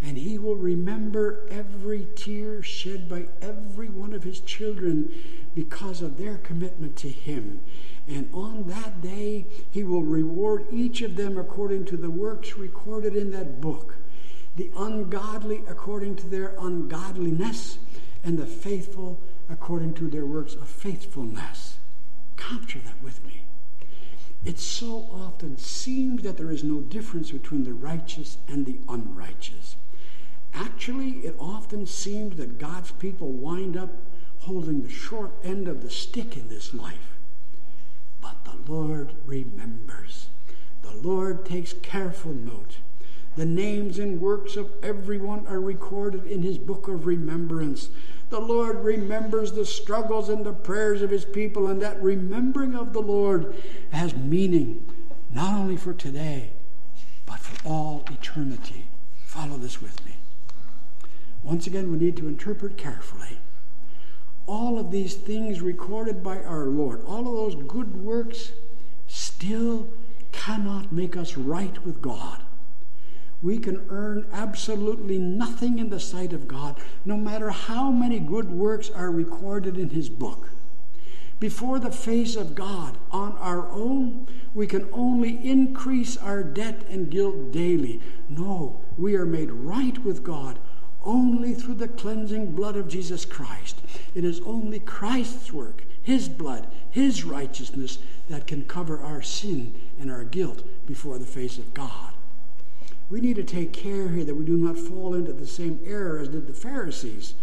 and 0.00 0.16
he 0.16 0.38
will 0.38 0.56
remember 0.56 1.46
every 1.50 2.06
tear 2.16 2.62
shed 2.62 3.10
by 3.10 3.26
every 3.42 3.90
one 3.90 4.14
of 4.14 4.22
his 4.24 4.40
children 4.40 5.12
because 5.54 6.00
of 6.00 6.16
their 6.16 6.38
commitment 6.38 6.96
to 6.96 7.10
him. 7.10 7.60
And 8.06 8.30
on 8.32 8.68
that 8.68 9.02
day, 9.02 9.44
he 9.70 9.84
will 9.84 10.02
reward 10.02 10.64
each 10.72 11.02
of 11.02 11.16
them 11.16 11.36
according 11.36 11.84
to 11.86 11.98
the 11.98 12.08
works 12.08 12.56
recorded 12.56 13.14
in 13.14 13.32
that 13.32 13.60
book 13.60 13.96
the 14.56 14.70
ungodly 14.76 15.62
according 15.68 16.16
to 16.16 16.26
their 16.26 16.54
ungodliness, 16.58 17.78
and 18.24 18.36
the 18.36 18.46
faithful 18.46 19.20
according 19.48 19.94
to 19.94 20.08
their 20.08 20.26
works 20.26 20.54
of 20.54 20.68
faithfulness. 20.68 21.78
Capture 22.36 22.80
that 22.80 23.00
with 23.02 23.24
me. 23.24 23.47
It 24.48 24.58
so 24.58 25.06
often 25.12 25.58
seems 25.58 26.22
that 26.22 26.38
there 26.38 26.50
is 26.50 26.64
no 26.64 26.80
difference 26.80 27.30
between 27.30 27.64
the 27.64 27.74
righteous 27.74 28.38
and 28.48 28.64
the 28.64 28.78
unrighteous. 28.88 29.76
Actually, 30.54 31.18
it 31.18 31.36
often 31.38 31.84
seems 31.84 32.38
that 32.38 32.58
God's 32.58 32.92
people 32.92 33.30
wind 33.30 33.76
up 33.76 33.90
holding 34.38 34.82
the 34.82 34.88
short 34.88 35.32
end 35.44 35.68
of 35.68 35.82
the 35.82 35.90
stick 35.90 36.34
in 36.34 36.48
this 36.48 36.72
life. 36.72 37.18
But 38.22 38.42
the 38.46 38.72
Lord 38.72 39.12
remembers. 39.26 40.30
The 40.80 40.94
Lord 40.94 41.44
takes 41.44 41.74
careful 41.82 42.32
note. 42.32 42.78
The 43.36 43.44
names 43.44 43.98
and 43.98 44.18
works 44.18 44.56
of 44.56 44.70
everyone 44.82 45.46
are 45.46 45.60
recorded 45.60 46.26
in 46.26 46.40
his 46.40 46.56
book 46.56 46.88
of 46.88 47.04
remembrance. 47.04 47.90
The 48.30 48.40
Lord 48.40 48.84
remembers 48.84 49.52
the 49.52 49.64
struggles 49.64 50.28
and 50.28 50.44
the 50.44 50.52
prayers 50.52 51.00
of 51.02 51.10
his 51.10 51.24
people, 51.24 51.66
and 51.68 51.80
that 51.80 52.02
remembering 52.02 52.74
of 52.74 52.92
the 52.92 53.00
Lord 53.00 53.54
has 53.90 54.14
meaning 54.14 54.84
not 55.32 55.54
only 55.54 55.76
for 55.76 55.94
today, 55.94 56.50
but 57.26 57.38
for 57.38 57.66
all 57.66 58.04
eternity. 58.10 58.86
Follow 59.24 59.56
this 59.56 59.80
with 59.80 60.04
me. 60.04 60.16
Once 61.42 61.66
again, 61.66 61.90
we 61.90 61.98
need 61.98 62.16
to 62.16 62.28
interpret 62.28 62.76
carefully. 62.76 63.38
All 64.46 64.78
of 64.78 64.90
these 64.90 65.14
things 65.14 65.60
recorded 65.60 66.22
by 66.22 66.42
our 66.42 66.66
Lord, 66.66 67.04
all 67.04 67.20
of 67.20 67.54
those 67.54 67.68
good 67.68 67.96
works, 67.96 68.52
still 69.06 69.88
cannot 70.32 70.92
make 70.92 71.16
us 71.16 71.36
right 71.36 71.84
with 71.84 72.00
God. 72.02 72.42
We 73.40 73.58
can 73.58 73.86
earn 73.88 74.26
absolutely 74.32 75.18
nothing 75.18 75.78
in 75.78 75.90
the 75.90 76.00
sight 76.00 76.32
of 76.32 76.48
God, 76.48 76.78
no 77.04 77.16
matter 77.16 77.50
how 77.50 77.90
many 77.90 78.18
good 78.18 78.50
works 78.50 78.90
are 78.90 79.10
recorded 79.10 79.76
in 79.78 79.90
His 79.90 80.08
book. 80.08 80.50
Before 81.38 81.78
the 81.78 81.92
face 81.92 82.34
of 82.34 82.56
God, 82.56 82.98
on 83.12 83.32
our 83.38 83.68
own, 83.68 84.26
we 84.54 84.66
can 84.66 84.88
only 84.92 85.38
increase 85.48 86.16
our 86.16 86.42
debt 86.42 86.82
and 86.88 87.10
guilt 87.10 87.52
daily. 87.52 88.00
No, 88.28 88.80
we 88.96 89.14
are 89.14 89.26
made 89.26 89.52
right 89.52 89.96
with 89.98 90.24
God 90.24 90.58
only 91.04 91.54
through 91.54 91.74
the 91.74 91.88
cleansing 91.88 92.52
blood 92.52 92.76
of 92.76 92.88
Jesus 92.88 93.24
Christ. 93.24 93.80
It 94.16 94.24
is 94.24 94.40
only 94.40 94.80
Christ's 94.80 95.52
work, 95.52 95.84
His 96.02 96.28
blood, 96.28 96.66
His 96.90 97.24
righteousness 97.24 97.98
that 98.28 98.48
can 98.48 98.64
cover 98.64 98.98
our 98.98 99.22
sin 99.22 99.80
and 100.00 100.10
our 100.10 100.24
guilt 100.24 100.64
before 100.86 101.18
the 101.18 101.24
face 101.24 101.56
of 101.56 101.72
God. 101.72 102.07
We 103.10 103.20
need 103.20 103.36
to 103.36 103.44
take 103.44 103.72
care 103.72 104.08
here 104.08 104.24
that 104.24 104.34
we 104.34 104.44
do 104.44 104.56
not 104.56 104.78
fall 104.78 105.14
into 105.14 105.32
the 105.32 105.46
same 105.46 105.80
error 105.84 106.18
as 106.18 106.28
did 106.28 106.46
the 106.46 106.52
Pharisees. 106.52 107.34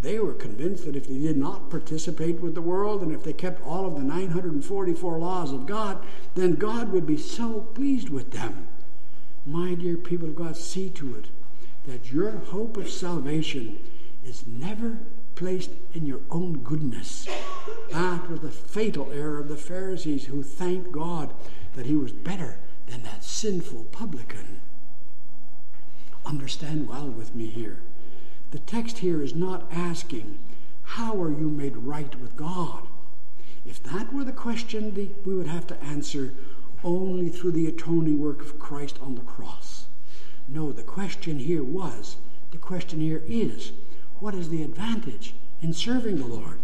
They 0.00 0.18
were 0.18 0.34
convinced 0.34 0.84
that 0.84 0.96
if 0.96 1.08
they 1.08 1.18
did 1.18 1.36
not 1.36 1.70
participate 1.70 2.40
with 2.40 2.54
the 2.54 2.62
world 2.62 3.02
and 3.02 3.12
if 3.12 3.24
they 3.24 3.32
kept 3.32 3.66
all 3.66 3.86
of 3.86 3.94
the 3.94 4.02
944 4.02 5.18
laws 5.18 5.50
of 5.50 5.66
God, 5.66 6.04
then 6.34 6.54
God 6.54 6.92
would 6.92 7.06
be 7.06 7.16
so 7.16 7.60
pleased 7.74 8.10
with 8.10 8.30
them. 8.30 8.68
My 9.46 9.74
dear 9.74 9.96
people 9.96 10.28
of 10.28 10.36
God, 10.36 10.56
see 10.56 10.90
to 10.90 11.16
it 11.16 11.28
that 11.86 12.12
your 12.12 12.30
hope 12.30 12.76
of 12.76 12.90
salvation 12.90 13.78
is 14.24 14.46
never 14.46 14.98
placed 15.34 15.70
in 15.94 16.04
your 16.04 16.20
own 16.30 16.58
goodness. 16.58 17.26
That 17.90 18.30
was 18.30 18.40
the 18.40 18.50
fatal 18.50 19.10
error 19.12 19.38
of 19.38 19.48
the 19.48 19.56
Pharisees 19.56 20.26
who 20.26 20.42
thanked 20.42 20.92
God 20.92 21.32
that 21.74 21.86
he 21.86 21.96
was 21.96 22.12
better 22.12 22.58
than 22.86 23.02
that 23.04 23.24
sinful 23.24 23.84
publican. 23.84 24.60
Understand 26.28 26.90
well 26.90 27.08
with 27.08 27.34
me 27.34 27.46
here. 27.46 27.80
The 28.50 28.58
text 28.58 28.98
here 28.98 29.22
is 29.22 29.34
not 29.34 29.66
asking, 29.72 30.38
How 30.82 31.20
are 31.22 31.30
you 31.30 31.48
made 31.48 31.74
right 31.78 32.14
with 32.20 32.36
God? 32.36 32.86
If 33.64 33.82
that 33.84 34.12
were 34.12 34.24
the 34.24 34.32
question, 34.32 34.94
we 35.24 35.34
would 35.34 35.46
have 35.46 35.66
to 35.68 35.82
answer 35.82 36.34
only 36.84 37.30
through 37.30 37.52
the 37.52 37.66
atoning 37.66 38.18
work 38.18 38.42
of 38.42 38.58
Christ 38.58 38.98
on 39.00 39.14
the 39.14 39.22
cross. 39.22 39.86
No, 40.46 40.70
the 40.70 40.82
question 40.82 41.38
here 41.38 41.64
was, 41.64 42.16
the 42.50 42.58
question 42.58 43.00
here 43.00 43.22
is, 43.26 43.72
what 44.20 44.34
is 44.34 44.50
the 44.50 44.62
advantage 44.62 45.32
in 45.62 45.72
serving 45.72 46.18
the 46.18 46.26
Lord? 46.26 46.58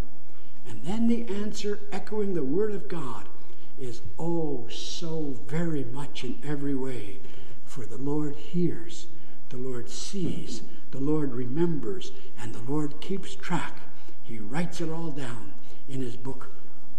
And 0.68 0.84
then 0.84 1.08
the 1.08 1.26
answer, 1.34 1.80
echoing 1.90 2.34
the 2.34 2.42
Word 2.42 2.72
of 2.72 2.86
God, 2.86 3.28
is 3.80 4.02
oh, 4.18 4.68
so 4.68 5.36
very 5.46 5.84
much 5.84 6.22
in 6.22 6.38
every 6.44 6.74
way. 6.74 7.16
For 7.64 7.86
the 7.86 7.96
Lord 7.96 8.36
hears, 8.36 9.06
the 9.54 9.68
Lord 9.68 9.88
sees, 9.88 10.62
the 10.90 10.98
Lord 10.98 11.32
remembers, 11.32 12.10
and 12.40 12.52
the 12.52 12.72
Lord 12.72 13.00
keeps 13.00 13.36
track. 13.36 13.76
He 14.24 14.38
writes 14.38 14.80
it 14.80 14.90
all 14.90 15.10
down 15.12 15.52
in 15.88 16.02
His 16.02 16.16
book 16.16 16.48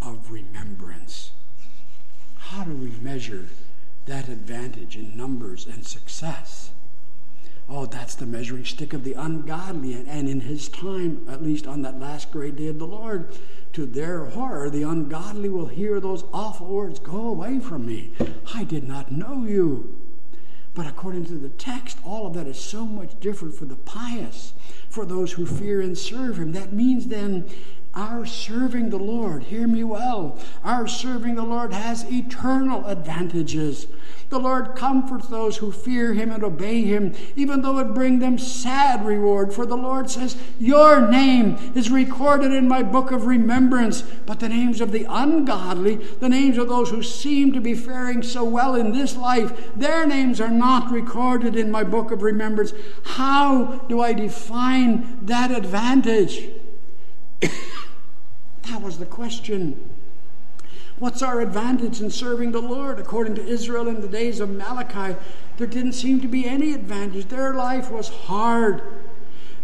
of 0.02 0.32
remembrance. 0.32 1.32
How 2.38 2.63
do 2.63 2.72
we 2.72 2.91
measure 3.02 3.48
that 4.06 4.30
advantage 4.30 4.96
in 4.96 5.18
numbers 5.18 5.68
and 5.68 5.86
success? 5.86 6.72
Oh, 7.68 7.88
that's 7.88 8.15
the 8.15 8.26
measuring 8.26 8.63
stick 8.63 8.94
of 8.94 9.04
the 9.04 9.13
ungodly. 9.13 9.94
And 9.94 10.30
in 10.30 10.39
his 10.41 10.70
time, 10.70 11.26
at 11.28 11.44
least 11.44 11.65
on 11.68 11.82
that 11.82 12.00
last 12.00 12.32
great 12.32 12.56
day 12.56 12.68
of 12.68 12.78
the 12.78 12.88
Lord, 12.88 13.28
to 13.74 13.86
their 13.86 14.26
horror, 14.26 14.70
the 14.70 14.84
ungodly 14.84 15.50
will 15.50 15.65
hear 15.65 16.00
those 16.00 16.24
awful 16.32 16.68
words 16.68 17.00
Go 17.00 17.28
away 17.28 17.60
from 17.60 17.86
me. 17.86 18.13
I 18.54 18.63
did 18.63 18.88
not 18.88 19.12
know 19.12 19.44
you. 19.44 20.05
But 20.75 20.88
according 20.88 21.25
to 21.27 21.38
the 21.38 21.49
text, 21.49 21.97
all 22.03 22.27
of 22.27 22.33
that 22.33 22.47
is 22.47 22.59
so 22.59 22.85
much 22.85 23.17
different 23.21 23.55
for 23.55 23.63
the 23.63 23.77
pious, 23.77 24.53
for 24.89 25.05
those 25.05 25.31
who 25.31 25.45
fear 25.45 25.81
and 25.81 25.97
serve 25.97 26.38
him. 26.38 26.51
That 26.51 26.73
means 26.73 27.07
then 27.07 27.49
our 27.95 28.25
serving 28.25 28.89
the 28.89 28.97
Lord, 28.97 29.43
hear 29.43 29.67
me 29.67 29.84
well, 29.84 30.38
our 30.65 30.86
serving 30.86 31.36
the 31.36 31.43
Lord 31.43 31.71
has 31.71 32.03
eternal 32.12 32.86
advantages. 32.88 33.88
The 34.29 34.39
Lord 34.39 34.75
comforts 34.75 35.27
those 35.27 35.58
who 35.58 35.71
fear 35.71 36.13
him 36.13 36.31
and 36.31 36.43
obey 36.43 36.81
him, 36.81 37.13
even 37.38 37.62
though 37.62 37.79
it 37.79 37.93
bring 37.93 38.19
them 38.19 38.38
sad 38.38 39.05
reward. 39.05 39.53
For 39.53 39.65
the 39.65 39.77
Lord 39.77 40.10
says, 40.10 40.36
Your 40.60 41.08
name 41.08 41.58
is 41.75 41.89
recorded 41.89 42.51
in 42.51 42.67
my 42.67 42.84
book 42.84 43.12
of 43.12 43.27
remembrance. 43.27 44.01
But 44.01 44.41
the 44.41 44.49
names 44.49 44.81
of 44.81 44.91
the 44.91 45.05
ungodly, 45.08 45.95
the 45.95 46.27
names 46.27 46.58
of 46.58 46.67
those 46.67 46.89
who 46.89 47.03
seem 47.03 47.53
to 47.53 47.62
be 47.62 47.75
faring 47.75 48.23
so 48.23 48.43
well 48.43 48.75
in 48.75 48.91
this 48.91 49.15
life, 49.15 49.71
their 49.75 50.05
names 50.05 50.41
are 50.41 50.51
not 50.51 50.91
recorded 50.91 51.55
in 51.55 51.71
my 51.71 51.84
book 51.84 52.12
of 52.12 52.23
remembrance. 52.23 52.73
How 53.03 53.86
do 53.88 54.01
I 54.01 54.12
define 54.12 55.19
that 55.21 55.51
advantage? 55.51 56.49
That 58.65 58.82
was 58.82 58.97
the 58.97 59.06
question. 59.06 59.89
What's 60.97 61.21
our 61.21 61.41
advantage 61.41 61.99
in 61.99 62.10
serving 62.10 62.51
the 62.54 62.62
Lord? 62.62 62.99
According 62.99 63.36
to 63.36 63.45
Israel 63.45 63.88
in 63.88 63.99
the 63.99 64.08
days 64.08 64.39
of 64.39 64.49
Malachi, 64.49 65.17
there 65.58 65.67
didn't 65.67 65.93
seem 65.93 66.21
to 66.21 66.28
be 66.28 66.45
any 66.45 66.73
advantage. 66.73 67.28
Their 67.28 67.54
life 67.54 67.91
was 67.91 68.08
hard. 68.08 68.82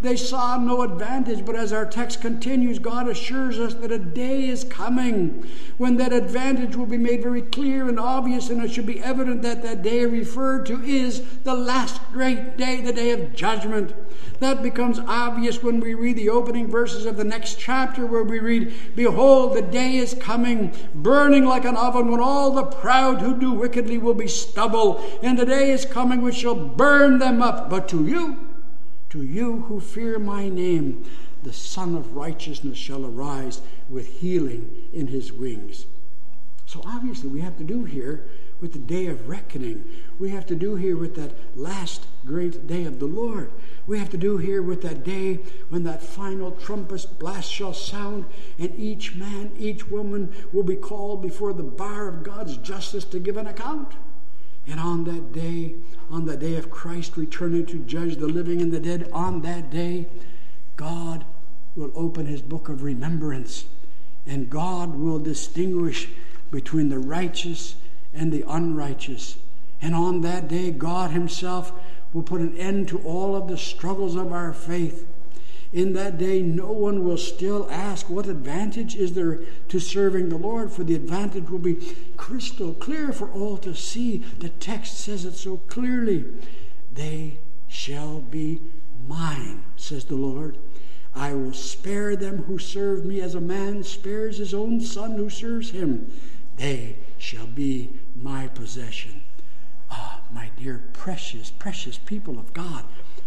They 0.01 0.15
saw 0.15 0.57
no 0.57 0.81
advantage, 0.81 1.45
but 1.45 1.55
as 1.55 1.71
our 1.71 1.85
text 1.85 2.21
continues, 2.21 2.79
God 2.79 3.07
assures 3.07 3.59
us 3.59 3.75
that 3.75 3.91
a 3.91 3.99
day 3.99 4.47
is 4.47 4.63
coming 4.63 5.45
when 5.77 5.97
that 5.97 6.11
advantage 6.11 6.75
will 6.75 6.87
be 6.87 6.97
made 6.97 7.21
very 7.21 7.43
clear 7.43 7.87
and 7.87 7.99
obvious, 7.99 8.49
and 8.49 8.63
it 8.63 8.71
should 8.71 8.87
be 8.87 8.99
evident 8.99 9.43
that 9.43 9.61
that 9.61 9.83
day 9.83 10.03
referred 10.05 10.65
to 10.65 10.81
is 10.83 11.21
the 11.43 11.53
last 11.53 12.01
great 12.11 12.57
day, 12.57 12.81
the 12.81 12.91
day 12.91 13.11
of 13.11 13.35
judgment. 13.35 13.93
That 14.39 14.63
becomes 14.63 14.97
obvious 14.97 15.61
when 15.61 15.79
we 15.79 15.93
read 15.93 16.17
the 16.17 16.29
opening 16.29 16.67
verses 16.67 17.05
of 17.05 17.15
the 17.15 17.23
next 17.23 17.59
chapter, 17.59 18.03
where 18.03 18.23
we 18.23 18.39
read, 18.39 18.73
Behold, 18.95 19.55
the 19.55 19.61
day 19.61 19.97
is 19.97 20.15
coming, 20.15 20.73
burning 20.95 21.45
like 21.45 21.65
an 21.65 21.77
oven, 21.77 22.09
when 22.09 22.19
all 22.19 22.49
the 22.51 22.63
proud 22.63 23.21
who 23.21 23.39
do 23.39 23.53
wickedly 23.53 23.99
will 23.99 24.15
be 24.15 24.27
stubble, 24.27 24.99
and 25.21 25.37
the 25.37 25.45
day 25.45 25.69
is 25.69 25.85
coming 25.85 26.21
which 26.21 26.37
shall 26.37 26.55
burn 26.55 27.19
them 27.19 27.43
up. 27.43 27.69
But 27.69 27.87
to 27.89 28.03
you, 28.03 28.50
to 29.11 29.21
you 29.21 29.63
who 29.63 29.79
fear 29.81 30.17
my 30.17 30.47
name, 30.47 31.05
the 31.43 31.51
Sun 31.51 31.95
of 31.95 32.15
Righteousness 32.15 32.77
shall 32.77 33.05
arise 33.05 33.61
with 33.89 34.07
healing 34.21 34.87
in 34.93 35.07
his 35.07 35.33
wings. 35.33 35.85
So 36.65 36.81
obviously, 36.85 37.29
we 37.29 37.41
have 37.41 37.57
to 37.57 37.65
do 37.65 37.83
here 37.83 38.29
with 38.61 38.71
the 38.71 38.79
day 38.79 39.07
of 39.07 39.27
reckoning. 39.27 39.83
We 40.17 40.29
have 40.29 40.45
to 40.45 40.55
do 40.55 40.75
here 40.75 40.95
with 40.95 41.15
that 41.15 41.33
last 41.57 42.05
great 42.25 42.67
day 42.67 42.85
of 42.85 42.99
the 42.99 43.05
Lord. 43.05 43.51
We 43.85 43.99
have 43.99 44.09
to 44.11 44.17
do 44.17 44.37
here 44.37 44.61
with 44.61 44.81
that 44.83 45.03
day 45.03 45.39
when 45.67 45.83
that 45.83 46.01
final 46.01 46.51
trumpet 46.51 47.05
blast 47.19 47.51
shall 47.51 47.73
sound, 47.73 48.25
and 48.57 48.73
each 48.79 49.15
man, 49.15 49.51
each 49.59 49.89
woman 49.89 50.33
will 50.53 50.63
be 50.63 50.77
called 50.77 51.21
before 51.21 51.51
the 51.51 51.63
bar 51.63 52.07
of 52.07 52.23
God's 52.23 52.55
justice 52.55 53.03
to 53.05 53.19
give 53.19 53.35
an 53.35 53.47
account. 53.47 53.91
And 54.67 54.79
on 54.79 55.03
that 55.05 55.31
day, 55.31 55.75
on 56.09 56.25
the 56.25 56.37
day 56.37 56.55
of 56.55 56.69
Christ 56.69 57.17
returning 57.17 57.65
to 57.67 57.79
judge 57.79 58.17
the 58.17 58.27
living 58.27 58.61
and 58.61 58.71
the 58.71 58.79
dead, 58.79 59.09
on 59.11 59.41
that 59.41 59.69
day, 59.69 60.07
God 60.75 61.25
will 61.75 61.91
open 61.95 62.25
his 62.25 62.41
book 62.41 62.69
of 62.69 62.83
remembrance, 62.83 63.65
and 64.25 64.49
God 64.49 64.95
will 64.95 65.19
distinguish 65.19 66.09
between 66.51 66.89
the 66.89 66.99
righteous 66.99 67.75
and 68.13 68.31
the 68.31 68.43
unrighteous. 68.47 69.37
And 69.81 69.95
on 69.95 70.21
that 70.21 70.47
day, 70.47 70.71
God 70.71 71.11
Himself 71.11 71.71
will 72.13 72.23
put 72.23 72.41
an 72.41 72.55
end 72.57 72.87
to 72.89 72.99
all 72.99 73.35
of 73.35 73.47
the 73.47 73.57
struggles 73.57 74.15
of 74.15 74.31
our 74.31 74.53
faith. 74.53 75.07
In 75.73 75.93
that 75.93 76.17
day, 76.17 76.41
no 76.41 76.71
one 76.71 77.05
will 77.05 77.17
still 77.17 77.69
ask, 77.71 78.09
What 78.09 78.27
advantage 78.27 78.95
is 78.95 79.13
there 79.13 79.39
to 79.69 79.79
serving 79.79 80.29
the 80.29 80.37
Lord? 80.37 80.71
For 80.71 80.83
the 80.83 80.95
advantage 80.95 81.49
will 81.49 81.59
be 81.59 81.95
crystal 82.17 82.73
clear 82.73 83.13
for 83.13 83.29
all 83.29 83.57
to 83.59 83.73
see. 83.73 84.17
The 84.39 84.49
text 84.49 84.99
says 84.99 85.23
it 85.23 85.35
so 85.35 85.57
clearly. 85.67 86.25
They 86.91 87.39
shall 87.69 88.19
be 88.19 88.59
mine, 89.07 89.63
says 89.77 90.03
the 90.05 90.15
Lord. 90.15 90.57
I 91.15 91.33
will 91.33 91.53
spare 91.53 92.15
them 92.15 92.43
who 92.43 92.57
serve 92.57 93.05
me 93.05 93.21
as 93.21 93.35
a 93.35 93.41
man 93.41 93.83
spares 93.83 94.37
his 94.37 94.53
own 94.53 94.81
son 94.81 95.17
who 95.17 95.29
serves 95.29 95.71
him. 95.71 96.11
They 96.57 96.97
shall 97.17 97.47
be 97.47 97.91
my 98.15 98.47
possession. 98.47 99.21
Ah, 99.89 100.21
my 100.31 100.51
dear, 100.57 100.83
precious, 100.93 101.49
precious 101.49 101.97
people 101.97 102.39
of 102.39 102.53
God, 102.53 102.83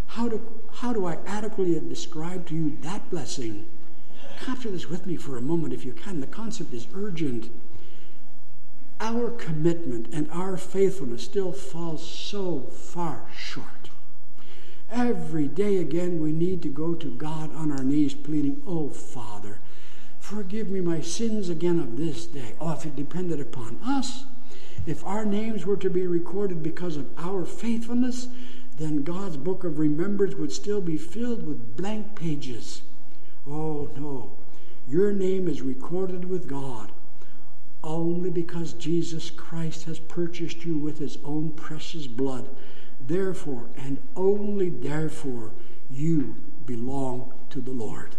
how 0.09 0.29
do, 0.29 0.41
how 0.77 0.93
do 0.93 1.07
I 1.07 1.19
adequately 1.27 1.79
describe 1.89 2.47
to 2.47 2.55
you 2.55 2.77
that 2.83 3.09
blessing? 3.11 3.67
Capture 4.41 4.71
this 4.71 4.89
with 4.89 5.07
me 5.07 5.17
for 5.17 5.37
a 5.37 5.43
moment 5.43 5.73
if 5.73 5.85
you 5.85 5.93
can. 5.93 6.21
The 6.21 6.27
concept 6.27 6.75
is 6.75 6.89
urgent. 6.95 7.51
Our 9.01 9.31
commitment 9.31 10.09
and 10.13 10.31
our 10.31 10.57
faithfulness 10.57 11.25
still 11.25 11.53
falls 11.53 12.07
so 12.07 12.63
far 12.63 13.27
short. 13.37 13.91
Every 14.91 15.49
day 15.49 15.79
again, 15.79 16.21
we 16.21 16.33
need 16.33 16.63
to 16.63 16.69
go 16.69 16.95
to 16.95 17.11
God 17.11 17.55
on 17.55 17.71
our 17.73 17.83
knees, 17.83 18.15
pleading, 18.15 18.63
Oh, 18.67 18.89
Father, 18.89 19.59
forgive 20.21 20.69
me 20.69 20.81
my 20.81 21.01
sins 21.01 21.49
again 21.49 21.81
of 21.81 21.97
this 21.97 22.27
day. 22.27 22.55
Oh, 22.61 22.73
if 22.73 22.85
it 22.87 22.97
depended 22.97 23.41
upon 23.41 23.79
us, 23.85 24.25
if 24.87 25.05
our 25.05 25.25
names 25.25 25.65
were 25.65 25.77
to 25.79 25.91
be 25.91 26.07
recorded 26.07 26.63
because 26.63 26.97
of 26.97 27.09
our 27.19 27.45
faithfulness, 27.45 28.29
then 28.77 29.03
God's 29.03 29.37
book 29.37 29.65
of 29.65 29.79
remembrance 29.79 30.35
would 30.35 30.53
still 30.53 30.81
be 30.81 30.97
filled 30.97 31.47
with 31.47 31.77
blank 31.77 32.15
pages. 32.15 32.83
Oh, 33.47 33.91
no. 33.97 34.33
Your 34.89 35.13
name 35.13 35.49
is 35.49 35.63
recorded 35.63 36.25
with 36.25 36.49
God 36.49 36.93
only 37.85 38.31
because 38.31 38.73
Jesus 38.73 39.31
Christ 39.31 39.85
has 39.85 39.99
purchased 39.99 40.65
you 40.65 40.79
with 40.79 40.99
his 40.99 41.19
own 41.23 41.51
precious 41.51 42.07
blood. 42.07 42.49
Therefore, 43.07 43.67
and 43.77 43.99
only 44.17 44.71
therefore, 44.71 45.53
you 45.91 46.37
belong 46.65 47.35
to 47.51 47.61
the 47.61 47.71
Lord. 47.71 48.17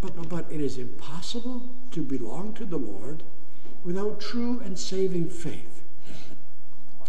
But, 0.00 0.16
but, 0.16 0.28
but 0.28 0.46
it 0.50 0.60
is 0.60 0.76
impossible 0.76 1.70
to 1.92 2.02
belong 2.02 2.52
to 2.54 2.64
the 2.64 2.78
Lord 2.78 3.22
without 3.84 4.20
true 4.20 4.60
and 4.64 4.78
saving 4.78 5.30
faith. 5.30 5.82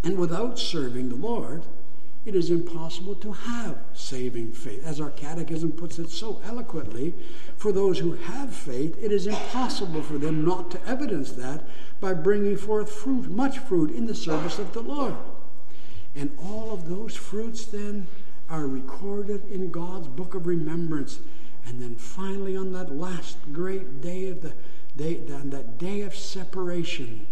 And 0.04 0.18
without 0.18 0.60
serving 0.60 1.10
the 1.10 1.16
Lord, 1.16 1.66
it 2.26 2.36
is 2.36 2.52
impossible 2.52 3.16
to 3.16 3.32
have 3.32 3.78
saving 3.94 4.52
faith. 4.52 4.86
As 4.86 5.02
our 5.02 5.10
catechism 5.10 5.72
puts 5.72 5.98
it 5.98 6.10
so 6.10 6.40
eloquently, 6.46 7.14
for 7.58 7.72
those 7.72 8.00
who 8.00 8.14
have 8.14 8.54
faith, 8.54 8.96
it 9.02 9.12
is 9.12 9.26
impossible 9.26 10.04
for 10.04 10.18
them 10.18 10.46
not 10.46 10.70
to 10.72 10.88
evidence 10.88 11.32
that 11.32 11.68
by 12.00 12.14
bringing 12.14 12.58
forth 12.58 12.92
fruit, 12.92 13.30
much 13.30 13.58
fruit, 13.60 13.90
in 13.92 14.06
the 14.06 14.16
service 14.16 14.60
of 14.60 14.74
the 14.74 14.82
Lord. 14.82 15.16
And 16.16 16.38
all 16.40 16.72
of 16.72 16.90
those 16.90 17.16
fruits 17.16 17.66
then 17.66 18.08
are 18.50 18.68
recorded 18.68 19.50
in 19.50 19.72
God's 19.72 20.08
book 20.08 20.36
of 20.36 20.46
remembrance. 20.46 21.20
And 21.66 21.82
then 21.82 21.96
finally, 21.96 22.56
on 22.56 22.72
that 22.74 22.94
last 22.94 23.38
great 23.52 24.02
day 24.02 24.28
of 24.28 24.42
the 24.42 24.54
day, 24.96 25.16
that 25.16 25.78
day 25.78 26.02
of 26.02 26.16
separation, 26.16 27.28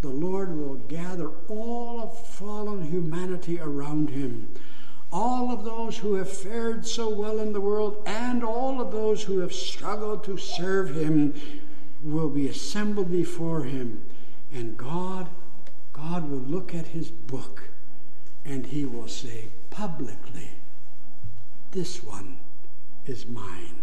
the 0.00 0.08
Lord 0.08 0.56
will 0.56 0.74
gather 0.74 1.30
all 1.48 2.00
of 2.02 2.26
fallen 2.28 2.84
humanity 2.84 3.58
around 3.58 4.10
him. 4.10 4.48
All 5.12 5.50
of 5.50 5.64
those 5.64 5.98
who 5.98 6.14
have 6.14 6.30
fared 6.30 6.86
so 6.86 7.08
well 7.08 7.38
in 7.38 7.52
the 7.52 7.60
world 7.60 8.02
and 8.06 8.44
all 8.44 8.80
of 8.80 8.92
those 8.92 9.22
who 9.22 9.38
have 9.38 9.52
struggled 9.52 10.22
to 10.24 10.36
serve 10.36 10.94
him 10.94 11.34
will 12.02 12.28
be 12.28 12.46
assembled 12.46 13.10
before 13.10 13.64
him. 13.64 14.02
And 14.52 14.76
God, 14.76 15.28
God 15.92 16.30
will 16.30 16.38
look 16.38 16.74
at 16.74 16.88
his 16.88 17.10
book 17.10 17.70
and 18.44 18.66
he 18.66 18.84
will 18.84 19.08
say 19.08 19.48
publicly, 19.70 20.50
This 21.72 22.02
one 22.02 22.38
is 23.06 23.26
mine, 23.26 23.82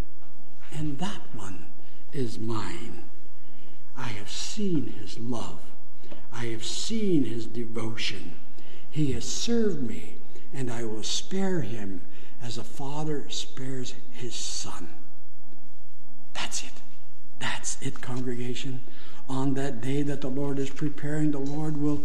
and 0.71 0.97
that 0.99 1.21
one 1.33 1.65
is 2.13 2.39
mine. 2.39 3.03
I 3.97 4.07
have 4.09 4.29
seen 4.29 4.87
his 4.87 5.19
love, 5.19 5.61
I 6.35 6.47
have 6.47 6.65
seen 6.65 7.23
his 7.23 7.45
devotion. 7.45 8.33
He 8.91 9.13
has 9.13 9.25
served 9.25 9.81
me, 9.81 10.17
and 10.53 10.71
I 10.71 10.83
will 10.83 11.03
spare 11.03 11.61
him 11.61 12.01
as 12.41 12.57
a 12.57 12.63
father 12.63 13.25
spares 13.29 13.95
his 14.11 14.35
son. 14.35 14.89
That's 16.33 16.63
it. 16.63 16.73
That's 17.39 17.81
it, 17.81 18.01
congregation. 18.01 18.81
On 19.29 19.53
that 19.53 19.81
day 19.81 20.01
that 20.03 20.21
the 20.21 20.29
Lord 20.29 20.59
is 20.59 20.69
preparing, 20.69 21.31
the 21.31 21.39
Lord 21.39 21.77
will 21.77 22.03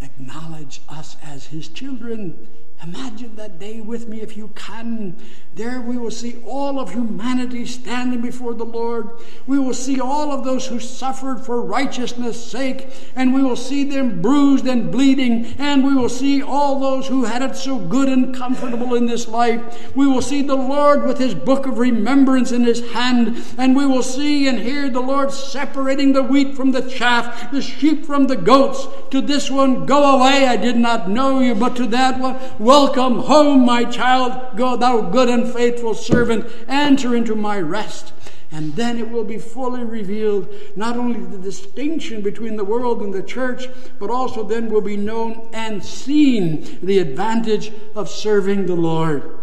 acknowledge 0.00 0.80
us 0.88 1.16
as 1.22 1.46
his 1.46 1.68
children. 1.68 2.48
Imagine 2.84 3.36
that 3.36 3.60
day 3.60 3.80
with 3.80 4.08
me 4.08 4.22
if 4.22 4.36
you 4.36 4.48
can. 4.56 5.16
There 5.54 5.80
we 5.80 5.96
will 5.96 6.10
see 6.10 6.42
all 6.44 6.80
of 6.80 6.92
humanity 6.92 7.64
standing 7.64 8.20
before 8.20 8.54
the 8.54 8.64
Lord. 8.64 9.10
We 9.46 9.58
will 9.58 9.74
see 9.74 10.00
all 10.00 10.32
of 10.32 10.44
those 10.44 10.66
who 10.66 10.80
suffered 10.80 11.44
for 11.44 11.62
righteousness' 11.62 12.44
sake, 12.44 12.88
and 13.14 13.32
we 13.32 13.42
will 13.42 13.54
see 13.54 13.84
them 13.84 14.20
bruised 14.20 14.66
and 14.66 14.90
bleeding, 14.90 15.54
and 15.58 15.84
we 15.84 15.94
will 15.94 16.08
see 16.08 16.42
all 16.42 16.80
those 16.80 17.06
who 17.06 17.24
had 17.24 17.42
it 17.42 17.54
so 17.54 17.78
good 17.78 18.08
and 18.08 18.34
comfortable 18.34 18.96
in 18.96 19.06
this 19.06 19.28
life. 19.28 19.94
We 19.94 20.08
will 20.08 20.22
see 20.22 20.42
the 20.42 20.56
Lord 20.56 21.04
with 21.04 21.18
his 21.18 21.34
book 21.34 21.66
of 21.66 21.78
remembrance 21.78 22.50
in 22.50 22.64
his 22.64 22.80
hand, 22.92 23.44
and 23.58 23.76
we 23.76 23.86
will 23.86 24.02
see 24.02 24.48
and 24.48 24.58
hear 24.58 24.90
the 24.90 25.00
Lord 25.00 25.32
separating 25.32 26.14
the 26.14 26.22
wheat 26.22 26.56
from 26.56 26.72
the 26.72 26.82
chaff, 26.82 27.52
the 27.52 27.62
sheep 27.62 28.04
from 28.04 28.26
the 28.26 28.36
goats. 28.36 28.88
To 29.10 29.20
this 29.20 29.50
one, 29.50 29.86
go 29.86 30.16
away, 30.16 30.46
I 30.46 30.56
did 30.56 30.78
not 30.78 31.08
know 31.08 31.40
you, 31.40 31.54
but 31.54 31.76
to 31.76 31.86
that 31.88 32.18
one, 32.18 32.38
Welcome 32.72 33.18
home, 33.18 33.66
my 33.66 33.84
child. 33.84 34.56
Go, 34.56 34.78
thou 34.78 35.02
good 35.02 35.28
and 35.28 35.52
faithful 35.52 35.92
servant. 35.92 36.50
Enter 36.66 37.14
into 37.14 37.34
my 37.34 37.60
rest. 37.60 38.14
And 38.50 38.74
then 38.76 38.96
it 38.96 39.10
will 39.10 39.24
be 39.24 39.36
fully 39.36 39.84
revealed 39.84 40.48
not 40.74 40.96
only 40.96 41.20
the 41.20 41.36
distinction 41.36 42.22
between 42.22 42.56
the 42.56 42.64
world 42.64 43.02
and 43.02 43.12
the 43.12 43.22
church, 43.22 43.66
but 43.98 44.08
also 44.08 44.42
then 44.42 44.70
will 44.70 44.80
be 44.80 44.96
known 44.96 45.50
and 45.52 45.84
seen 45.84 46.78
the 46.82 46.98
advantage 46.98 47.72
of 47.94 48.08
serving 48.08 48.64
the 48.64 48.74
Lord. 48.74 49.38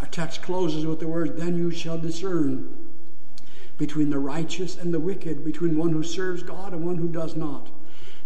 Our 0.00 0.08
text 0.08 0.42
closes 0.42 0.84
with 0.84 1.00
the 1.00 1.08
words, 1.08 1.40
Then 1.40 1.56
you 1.56 1.70
shall 1.70 1.96
discern 1.96 2.76
between 3.78 4.10
the 4.10 4.18
righteous 4.18 4.76
and 4.76 4.92
the 4.92 5.00
wicked, 5.00 5.46
between 5.46 5.78
one 5.78 5.94
who 5.94 6.02
serves 6.02 6.42
God 6.42 6.74
and 6.74 6.84
one 6.84 6.98
who 6.98 7.08
does 7.08 7.36
not. 7.36 7.70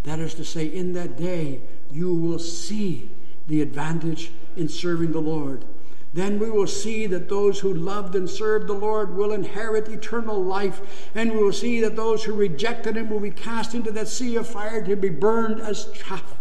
That 0.02 0.18
is 0.18 0.34
to 0.34 0.44
say, 0.44 0.66
in 0.66 0.92
that 0.94 1.16
day, 1.16 1.62
you 1.96 2.14
will 2.14 2.38
see 2.38 3.08
the 3.48 3.62
advantage 3.62 4.30
in 4.54 4.68
serving 4.68 5.12
the 5.12 5.20
Lord. 5.20 5.64
Then 6.12 6.38
we 6.38 6.50
will 6.50 6.66
see 6.66 7.06
that 7.06 7.30
those 7.30 7.60
who 7.60 7.72
loved 7.72 8.14
and 8.14 8.28
served 8.28 8.66
the 8.66 8.74
Lord 8.74 9.14
will 9.14 9.32
inherit 9.32 9.88
eternal 9.88 10.42
life, 10.42 11.10
and 11.14 11.32
we 11.32 11.42
will 11.42 11.52
see 11.52 11.80
that 11.80 11.96
those 11.96 12.24
who 12.24 12.34
rejected 12.34 12.96
Him 12.96 13.08
will 13.08 13.20
be 13.20 13.30
cast 13.30 13.74
into 13.74 13.90
that 13.92 14.08
sea 14.08 14.36
of 14.36 14.46
fire 14.46 14.84
to 14.84 14.94
be 14.94 15.08
burned 15.08 15.60
as 15.60 15.90
chaff. 15.92 16.36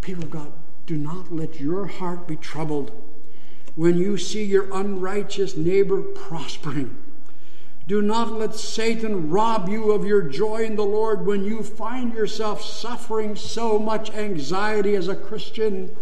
People 0.00 0.24
of 0.24 0.30
God, 0.30 0.52
do 0.86 0.96
not 0.96 1.32
let 1.32 1.60
your 1.60 1.86
heart 1.86 2.26
be 2.26 2.36
troubled 2.36 2.90
when 3.76 3.96
you 3.96 4.18
see 4.18 4.44
your 4.44 4.72
unrighteous 4.72 5.56
neighbor 5.56 6.02
prospering. 6.02 6.96
Do 7.88 8.02
not 8.02 8.32
let 8.32 8.56
Satan 8.56 9.30
rob 9.30 9.68
you 9.68 9.92
of 9.92 10.04
your 10.04 10.22
joy 10.22 10.64
in 10.64 10.74
the 10.74 10.84
Lord 10.84 11.24
when 11.24 11.44
you 11.44 11.62
find 11.62 12.12
yourself 12.12 12.60
suffering 12.60 13.36
so 13.36 13.78
much 13.78 14.10
anxiety 14.10 14.96
as 14.96 15.06
a 15.06 15.14
Christian. 15.14 15.94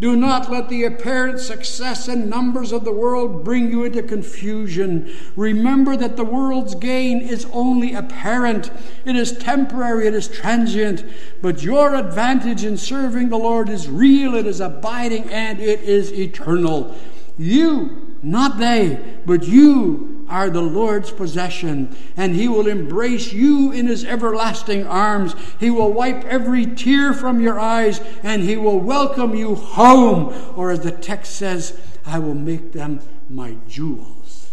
Do 0.00 0.16
not 0.16 0.50
let 0.50 0.70
the 0.70 0.84
apparent 0.84 1.40
success 1.40 2.08
and 2.08 2.30
numbers 2.30 2.72
of 2.72 2.84
the 2.84 2.92
world 2.92 3.44
bring 3.44 3.70
you 3.70 3.84
into 3.84 4.02
confusion. 4.02 5.14
Remember 5.36 5.98
that 5.98 6.16
the 6.16 6.24
world's 6.24 6.74
gain 6.74 7.20
is 7.20 7.46
only 7.52 7.92
apparent, 7.92 8.70
it 9.04 9.14
is 9.14 9.36
temporary, 9.36 10.06
it 10.06 10.14
is 10.14 10.28
transient. 10.28 11.04
But 11.42 11.62
your 11.62 11.94
advantage 11.94 12.64
in 12.64 12.78
serving 12.78 13.28
the 13.28 13.36
Lord 13.36 13.68
is 13.68 13.86
real, 13.86 14.34
it 14.34 14.46
is 14.46 14.60
abiding, 14.60 15.24
and 15.24 15.60
it 15.60 15.80
is 15.80 16.10
eternal. 16.10 16.96
You, 17.36 18.16
not 18.22 18.58
they, 18.58 18.98
but 19.26 19.46
you 19.46 20.17
are 20.28 20.50
the 20.50 20.62
Lord's 20.62 21.10
possession, 21.10 21.96
and 22.16 22.34
He 22.34 22.48
will 22.48 22.66
embrace 22.66 23.32
you 23.32 23.72
in 23.72 23.86
His 23.86 24.04
everlasting 24.04 24.86
arms. 24.86 25.34
He 25.58 25.70
will 25.70 25.92
wipe 25.92 26.24
every 26.24 26.66
tear 26.66 27.12
from 27.12 27.40
your 27.40 27.58
eyes, 27.58 28.00
and 28.22 28.42
He 28.42 28.56
will 28.56 28.80
welcome 28.80 29.34
you 29.34 29.54
home. 29.54 30.34
Or 30.56 30.70
as 30.70 30.80
the 30.80 30.92
text 30.92 31.36
says, 31.36 31.78
I 32.06 32.18
will 32.18 32.34
make 32.34 32.72
them 32.72 33.00
my 33.28 33.56
jewels. 33.68 34.50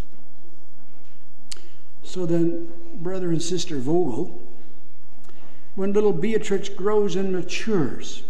So 2.04 2.26
then, 2.26 2.70
brother 2.96 3.30
and 3.30 3.42
sister 3.42 3.78
Vogel, 3.78 4.42
when 5.76 5.92
little 5.92 6.14
Beatrix 6.14 6.70
grows 6.70 7.16
and 7.16 7.34
matures, 7.34 8.24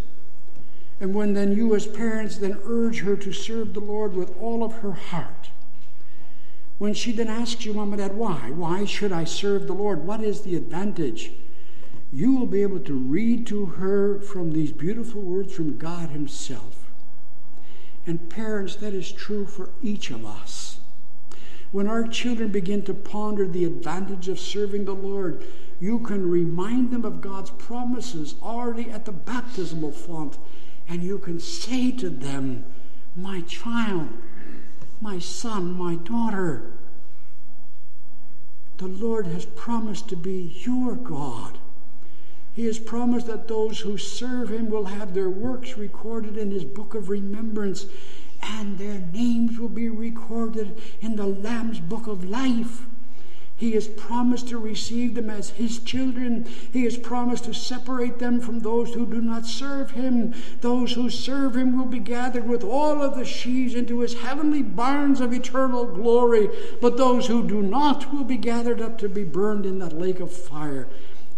and 0.99 1.13
when 1.13 1.33
then 1.33 1.55
you, 1.55 1.75
as 1.75 1.85
parents, 1.85 2.37
then 2.37 2.57
urge 2.65 3.01
her 3.01 3.15
to 3.17 3.31
serve 3.31 3.73
the 3.73 3.81
Lord 3.81 4.13
with 4.13 4.35
all 4.41 4.63
of 4.63 4.73
her 4.79 4.93
heart, 4.93 5.34
when 6.77 6.93
she 6.93 7.11
then 7.11 7.27
asks 7.27 7.65
you, 7.65 7.73
Mom 7.73 7.93
and 7.93 8.01
Dad, 8.01 8.15
why? 8.15 8.51
Why 8.51 8.85
should 8.85 9.11
I 9.11 9.23
serve 9.23 9.67
the 9.67 9.73
Lord? 9.73 10.05
What 10.05 10.21
is 10.21 10.41
the 10.41 10.55
advantage? 10.55 11.31
You 12.11 12.35
will 12.35 12.45
be 12.45 12.61
able 12.61 12.79
to 12.81 12.93
read 12.93 13.47
to 13.47 13.65
her 13.65 14.19
from 14.19 14.51
these 14.51 14.71
beautiful 14.71 15.21
words 15.21 15.53
from 15.53 15.77
God 15.77 16.09
Himself. 16.09 16.91
And 18.05 18.29
parents, 18.29 18.75
that 18.77 18.93
is 18.93 19.11
true 19.11 19.45
for 19.45 19.71
each 19.81 20.11
of 20.11 20.25
us. 20.25 20.79
When 21.71 21.87
our 21.87 22.07
children 22.07 22.51
begin 22.51 22.83
to 22.83 22.93
ponder 22.93 23.47
the 23.47 23.65
advantage 23.65 24.29
of 24.29 24.39
serving 24.39 24.85
the 24.85 24.93
Lord, 24.93 25.43
you 25.79 25.99
can 25.99 26.29
remind 26.29 26.91
them 26.91 27.03
of 27.03 27.21
God's 27.21 27.49
promises 27.49 28.35
already 28.41 28.89
at 28.89 29.05
the 29.05 29.11
baptismal 29.11 29.91
font 29.91 30.37
and 30.87 31.03
you 31.03 31.17
can 31.17 31.39
say 31.39 31.91
to 31.91 32.09
them, 32.09 32.65
My 33.15 33.41
child, 33.41 34.09
my 35.01 35.19
son, 35.19 35.73
my 35.73 35.95
daughter, 35.95 36.73
the 38.77 38.87
Lord 38.87 39.27
has 39.27 39.45
promised 39.45 40.09
to 40.09 40.15
be 40.15 40.55
your 40.65 40.95
God. 40.95 41.59
He 42.53 42.65
has 42.65 42.79
promised 42.79 43.27
that 43.27 43.47
those 43.47 43.79
who 43.79 43.97
serve 43.97 44.49
Him 44.49 44.69
will 44.69 44.85
have 44.85 45.13
their 45.13 45.29
works 45.29 45.77
recorded 45.77 46.37
in 46.37 46.51
His 46.51 46.63
book 46.63 46.95
of 46.95 47.09
remembrance, 47.09 47.85
and 48.41 48.77
their 48.77 48.99
names 48.99 49.59
will 49.59 49.69
be 49.69 49.89
recorded 49.89 50.81
in 51.01 51.15
the 51.15 51.25
Lamb's 51.25 51.79
book 51.79 52.07
of 52.07 52.23
life. 52.23 52.85
He 53.57 53.71
has 53.71 53.87
promised 53.87 54.49
to 54.49 54.57
receive 54.57 55.15
them 55.15 55.29
as 55.29 55.51
His 55.51 55.79
children. 55.79 56.45
He 56.73 56.83
has 56.83 56.97
promised 56.97 57.45
to 57.45 57.53
separate 57.53 58.19
them 58.19 58.41
from 58.41 58.59
those 58.59 58.93
who 58.93 59.05
do 59.05 59.21
not 59.21 59.45
serve 59.45 59.91
Him. 59.91 60.33
Those 60.59 60.93
who 60.93 61.09
serve 61.09 61.55
Him 61.55 61.77
will 61.77 61.85
be 61.85 61.99
gathered 61.99 62.47
with 62.47 62.63
all 62.63 63.01
of 63.01 63.15
the 63.15 63.23
sheaves 63.23 63.73
into 63.73 63.99
His 63.99 64.15
heavenly 64.15 64.61
barns 64.61 65.21
of 65.21 65.31
eternal 65.31 65.85
glory. 65.85 66.49
But 66.81 66.97
those 66.97 67.27
who 67.27 67.47
do 67.47 67.61
not 67.61 68.13
will 68.13 68.25
be 68.25 68.37
gathered 68.37 68.81
up 68.81 68.97
to 68.99 69.07
be 69.07 69.23
burned 69.23 69.65
in 69.65 69.79
that 69.79 69.97
lake 69.97 70.19
of 70.19 70.33
fire. 70.33 70.89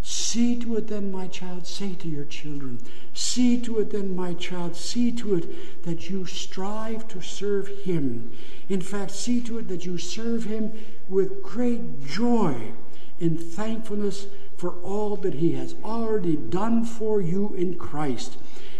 See 0.10 0.56
to 0.60 0.78
it 0.78 0.88
then, 0.88 1.12
my 1.12 1.28
child, 1.28 1.68
say 1.68 1.94
to 1.96 2.08
your 2.08 2.24
children, 2.24 2.80
see 3.14 3.60
to 3.60 3.80
it 3.80 3.92
then, 3.92 4.16
my 4.16 4.36
child, 4.36 4.78
see 4.78 5.12
to 5.12 5.36
it 5.36 5.84
that 5.84 6.10
you 6.10 6.26
strive 6.26 7.10
to 7.10 7.20
serve 7.20 7.68
Him. 7.84 8.32
In 8.70 8.80
fact, 8.80 9.12
see 9.12 9.42
to 9.42 9.58
it 9.58 9.68
that 9.68 9.86
you 9.86 9.98
serve 9.98 10.46
Him 10.46 10.72
with 11.10 11.44
great 11.44 12.08
joy 12.08 12.72
in 13.20 13.38
thankfulness 13.38 14.28
for 14.56 14.72
all 14.82 15.18
that 15.18 15.34
He 15.34 15.52
has 15.54 15.76
already 15.84 16.38
done 16.38 16.86
for 16.86 17.20
you 17.20 17.54
in 17.56 17.76
Christ. 17.78 18.38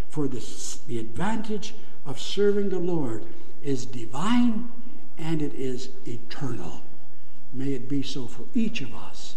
For 0.08 0.30
this, 0.30 0.78
the 0.88 0.98
advantage 0.98 1.76
of 2.06 2.22
serving 2.22 2.70
the 2.70 2.80
Lord 2.80 3.26
is 3.62 3.86
divine 3.86 4.70
and 5.18 5.42
it 5.42 5.54
is 5.56 5.90
eternal. 6.06 6.84
May 7.52 7.74
it 7.74 7.90
be 7.90 8.02
so 8.02 8.28
for 8.28 8.46
each 8.54 8.80
of 8.80 8.96
us 8.96 9.37